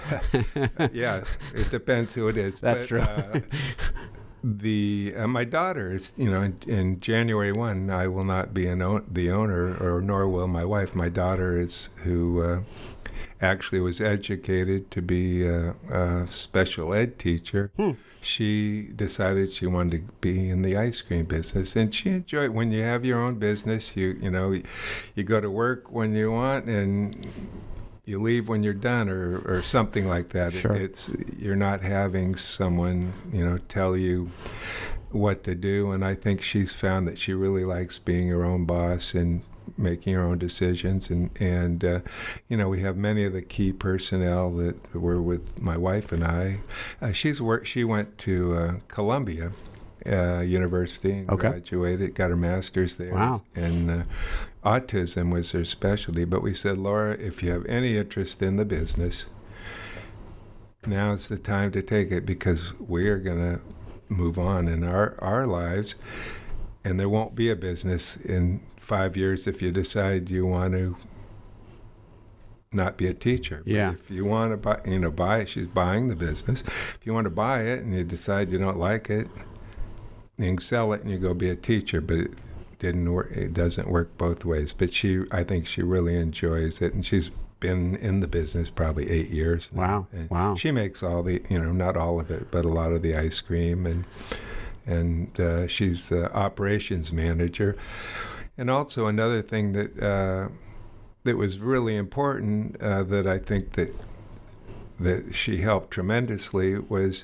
yeah 0.92 1.24
it 1.56 1.70
depends 1.72 2.14
who 2.14 2.28
it 2.28 2.38
is 2.38 2.60
That's 2.62 2.84
but, 2.84 2.88
true. 2.88 3.02
uh, 3.02 3.40
the 4.44 5.14
uh, 5.18 5.28
my 5.28 5.44
daughter 5.44 5.94
is 5.94 6.14
you 6.16 6.30
know 6.32 6.42
in, 6.44 6.58
in 6.68 7.00
January 7.00 7.52
one 7.52 7.90
I 7.90 8.08
will 8.08 8.24
not 8.24 8.54
be 8.54 8.68
an 8.68 8.82
own, 8.82 9.06
the 9.12 9.32
owner 9.32 9.76
or 9.78 10.02
nor 10.02 10.28
will 10.30 10.48
my 10.48 10.64
wife. 10.64 10.96
My 10.96 11.10
daughter 11.10 11.60
is 11.60 11.90
who 12.04 12.42
uh, 12.44 12.60
actually 13.42 13.80
was 13.80 14.02
educated 14.02 14.92
to 14.92 15.02
be 15.02 15.46
a, 15.48 15.76
a 15.92 16.28
special 16.30 16.94
ed 16.94 17.18
teacher. 17.20 17.72
Hmm. 17.78 17.92
She 18.22 18.90
decided 18.96 19.54
she 19.54 19.66
wanted 19.66 20.08
to 20.08 20.14
be 20.20 20.50
in 20.50 20.62
the 20.62 20.76
ice 20.76 21.00
cream 21.02 21.24
business, 21.26 21.76
and 21.78 21.94
she 21.96 22.10
enjoyed. 22.10 22.50
When 22.52 22.72
you 22.72 22.84
have 22.84 23.06
your 23.06 23.20
own 23.22 23.36
business, 23.40 23.96
you 23.96 24.18
you 24.22 24.30
know 24.30 24.62
you 25.16 25.24
go 25.24 25.40
to 25.40 25.50
work 25.50 25.90
when 25.92 26.14
you 26.14 26.32
want 26.32 26.66
and 26.66 27.26
you 28.04 28.20
leave 28.22 28.50
when 28.50 28.62
you're 28.64 28.74
done 28.74 29.08
or, 29.08 29.40
or 29.46 29.64
something 29.64 30.06
like 30.08 30.30
that. 30.30 30.54
It- 30.54 30.60
It's 30.76 31.10
you're 31.38 31.56
not 31.56 31.82
having 31.82 32.36
someone, 32.36 33.14
you 33.32 33.46
know, 33.46 33.58
tell 33.70 33.96
you 33.96 34.32
what 35.12 35.44
to 35.44 35.56
do 35.56 35.92
and 35.92 36.04
I 36.06 36.14
think 36.14 36.42
she's 36.42 36.72
found 36.72 37.08
that 37.08 37.18
she 37.18 37.34
really 37.34 37.66
likes 37.66 37.98
being 37.98 38.28
her 38.28 38.44
own 38.46 38.66
boss 38.66 39.16
and 39.16 39.42
making 39.80 40.14
her 40.14 40.22
own 40.24 40.38
decisions 40.38 41.10
and 41.10 41.30
and 41.40 41.84
uh, 41.86 42.00
you 42.48 42.58
know 42.58 42.68
we 42.70 42.82
have 42.82 42.98
many 42.98 43.26
of 43.26 43.34
the 43.34 43.42
key 43.42 43.72
personnel 43.72 44.52
that 44.52 44.94
were 44.96 45.22
with 45.22 45.62
my 45.62 45.78
wife 45.78 46.12
and 46.12 46.24
I 46.24 46.60
uh, 47.02 47.12
she's 47.12 47.42
worked 47.42 47.68
she 47.68 47.84
went 47.84 48.18
to 48.20 48.56
uh, 48.56 48.74
Columbia 48.88 49.52
uh, 50.06 50.40
University 50.42 51.12
and 51.12 51.30
Okay. 51.30 51.50
graduated 51.50 52.16
got 52.16 52.30
her 52.30 52.38
master's 52.38 52.96
there 52.98 53.14
Wow. 53.14 53.42
and 53.56 53.90
uh, 53.92 54.04
autism 54.64 55.32
was 55.32 55.52
her 55.54 55.64
specialty. 55.66 56.26
But 56.26 56.42
we 56.44 56.54
said, 56.54 56.78
Laura, 56.78 57.14
if 57.14 57.42
you 57.44 57.52
have 57.52 57.66
any 57.66 57.98
interest 57.98 58.42
in 58.42 58.58
the 58.58 58.66
business, 58.66 59.26
now's 60.86 61.28
the 61.28 61.38
time 61.38 61.72
to 61.72 61.82
take 61.82 62.12
it 62.12 62.26
because 62.26 62.74
we 62.80 63.08
are 63.08 63.18
going 63.20 63.38
to 63.56 63.62
move 64.10 64.40
on 64.40 64.68
in 64.68 64.84
our, 64.84 65.16
our 65.20 65.46
lives. 65.46 65.96
And 66.84 67.00
there 67.00 67.10
won't 67.10 67.36
be 67.36 67.50
a 67.50 67.56
business 67.56 68.16
in 68.16 68.62
five 68.90 69.16
years 69.16 69.46
if 69.48 69.62
you 69.62 69.72
decide 69.72 70.30
you 70.30 70.46
want 70.48 70.74
to 70.74 70.98
not 72.72 72.98
be 72.98 73.08
a 73.08 73.14
teacher. 73.14 73.62
But 73.64 73.72
Yeah. 73.74 73.92
if 73.94 74.10
you 74.12 74.26
want 74.26 74.52
to 74.52 74.58
buy, 74.58 74.80
you 74.86 75.00
know, 75.00 75.12
buy 75.12 75.40
it, 75.40 75.50
she's 75.50 75.68
buying 75.68 76.08
the 76.08 76.16
business. 76.16 76.62
If 76.62 77.00
you 77.06 77.14
want 77.14 77.26
to 77.26 77.30
buy 77.32 77.62
it 77.64 77.84
and 77.84 77.94
you 77.94 78.04
decide 78.04 78.52
you 78.52 78.58
don't 78.60 78.78
like 78.80 79.10
it, 79.10 79.28
you 80.38 80.46
can 80.46 80.58
sell 80.60 80.92
it 80.94 81.02
and 81.02 81.10
you 81.12 81.18
go 81.18 81.34
be 81.34 81.50
a 81.50 81.56
teacher. 81.56 82.02
But 82.02 82.18
it 82.18 82.32
didn't 82.80 83.12
work. 83.12 83.32
It 83.32 83.54
doesn't 83.54 83.88
work 83.90 84.18
both 84.18 84.44
ways. 84.44 84.74
But 84.74 84.94
she, 84.94 85.24
I 85.32 85.44
think 85.44 85.66
she 85.68 85.82
really 85.84 86.16
enjoys 86.16 86.82
it, 86.82 86.94
and 86.94 87.06
she's 87.06 87.30
been 87.60 87.96
in 87.98 88.22
the 88.22 88.28
business 88.28 88.70
probably 88.70 89.10
eight 89.10 89.30
years. 89.30 89.70
Wow. 89.74 90.08
And 90.14 90.30
Wow. 90.30 90.56
She 90.56 90.72
makes 90.72 91.04
all 91.04 91.24
the, 91.24 91.42
you 91.50 91.60
know, 91.60 91.72
not 91.74 91.98
all 91.98 92.20
of 92.20 92.32
it, 92.32 92.50
but 92.52 92.64
a 92.66 92.70
lot 92.70 92.92
of 92.94 93.02
the 93.02 93.16
ice 93.16 93.40
cream, 93.42 93.86
and 93.86 94.06
and 94.86 95.40
uh, 95.40 95.68
she's 95.68 96.10
the 96.10 96.32
operations 96.34 97.12
manager. 97.12 97.76
And 98.60 98.70
also 98.70 99.08
another 99.08 99.42
thing 99.42 99.72
that 99.72 99.98
uh, 100.04 100.50
that 101.24 101.38
was 101.38 101.60
really 101.60 101.96
important 101.96 102.80
uh, 102.82 103.04
that 103.04 103.26
I 103.26 103.38
think 103.40 103.72
that 103.74 103.96
that 105.00 105.34
she 105.34 105.62
helped 105.62 105.92
tremendously 105.92 106.78
was 106.78 107.24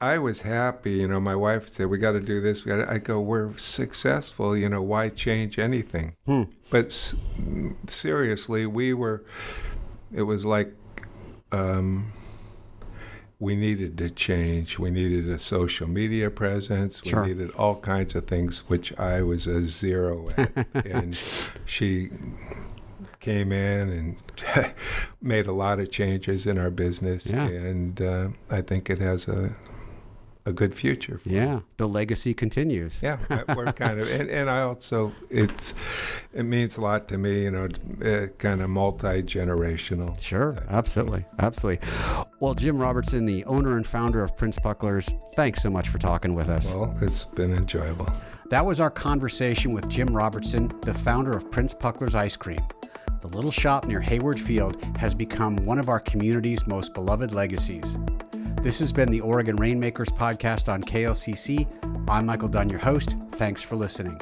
I 0.00 0.18
was 0.18 0.42
happy. 0.42 0.92
You 0.92 1.08
know, 1.08 1.18
my 1.18 1.34
wife 1.34 1.68
said, 1.68 1.88
"We 1.88 1.98
got 1.98 2.12
to 2.12 2.20
do 2.20 2.40
this." 2.40 2.64
I 2.68 2.98
go, 2.98 3.18
"We're 3.20 3.56
successful. 3.56 4.56
You 4.56 4.68
know, 4.68 4.80
why 4.80 5.08
change 5.08 5.58
anything?" 5.58 6.14
Hmm. 6.24 6.44
But 6.70 6.86
s- 6.86 7.16
seriously, 7.88 8.64
we 8.64 8.94
were. 8.94 9.24
It 10.14 10.22
was 10.22 10.44
like. 10.44 10.72
Um, 11.50 12.12
we 13.38 13.54
needed 13.54 13.98
to 13.98 14.08
change. 14.08 14.78
We 14.78 14.90
needed 14.90 15.28
a 15.28 15.38
social 15.38 15.86
media 15.86 16.30
presence. 16.30 17.02
We 17.04 17.12
needed 17.12 17.50
all 17.52 17.76
kinds 17.76 18.14
of 18.14 18.26
things, 18.26 18.60
which 18.68 18.98
I 18.98 19.22
was 19.22 19.46
a 19.46 19.68
zero 19.68 20.28
at. 20.36 20.66
and 20.86 21.18
she 21.66 22.10
came 23.20 23.52
in 23.52 23.88
and 23.90 24.74
made 25.20 25.46
a 25.46 25.52
lot 25.52 25.80
of 25.80 25.90
changes 25.90 26.46
in 26.46 26.56
our 26.56 26.70
business. 26.70 27.26
Yeah. 27.26 27.46
And 27.46 28.00
uh, 28.00 28.28
I 28.48 28.62
think 28.62 28.88
it 28.88 29.00
has 29.00 29.28
a 29.28 29.54
a 30.46 30.52
good 30.52 30.74
future. 30.74 31.18
For 31.18 31.28
Yeah, 31.28 31.60
the 31.76 31.88
legacy 31.88 32.32
continues. 32.32 33.00
yeah, 33.02 33.16
we're 33.54 33.72
kind 33.72 34.00
of, 34.00 34.08
and, 34.08 34.30
and 34.30 34.48
I 34.48 34.62
also, 34.62 35.12
it's, 35.28 35.74
it 36.32 36.44
means 36.44 36.76
a 36.76 36.80
lot 36.80 37.08
to 37.08 37.18
me, 37.18 37.42
you 37.42 37.50
know, 37.50 37.68
uh, 38.04 38.28
kind 38.38 38.62
of 38.62 38.70
multi 38.70 39.22
generational. 39.22 40.18
Sure, 40.20 40.56
absolutely, 40.68 41.24
absolutely. 41.40 41.86
Well, 42.40 42.54
Jim 42.54 42.78
Robertson, 42.78 43.26
the 43.26 43.44
owner 43.44 43.76
and 43.76 43.86
founder 43.86 44.22
of 44.22 44.36
Prince 44.36 44.58
Pucklers, 44.58 45.08
thanks 45.34 45.62
so 45.62 45.68
much 45.68 45.88
for 45.88 45.98
talking 45.98 46.34
with 46.34 46.48
us. 46.48 46.72
Well, 46.72 46.96
it's 47.02 47.24
been 47.24 47.52
enjoyable. 47.52 48.08
That 48.48 48.64
was 48.64 48.78
our 48.78 48.90
conversation 48.90 49.72
with 49.72 49.88
Jim 49.88 50.16
Robertson, 50.16 50.70
the 50.82 50.94
founder 50.94 51.36
of 51.36 51.50
Prince 51.50 51.74
Puckler's 51.74 52.14
Ice 52.14 52.36
Cream. 52.36 52.60
The 53.22 53.28
little 53.28 53.50
shop 53.50 53.86
near 53.86 54.00
Hayward 54.00 54.38
Field 54.38 54.84
has 54.98 55.12
become 55.12 55.56
one 55.56 55.78
of 55.80 55.88
our 55.88 55.98
community's 55.98 56.64
most 56.68 56.94
beloved 56.94 57.34
legacies. 57.34 57.96
This 58.62 58.80
has 58.80 58.92
been 58.92 59.10
the 59.10 59.20
Oregon 59.20 59.56
Rainmakers 59.56 60.08
podcast 60.08 60.72
on 60.72 60.82
KLCC. 60.82 61.66
I'm 62.08 62.26
Michael 62.26 62.48
Dunn, 62.48 62.68
your 62.68 62.80
host. 62.80 63.14
Thanks 63.32 63.62
for 63.62 63.76
listening. 63.76 64.20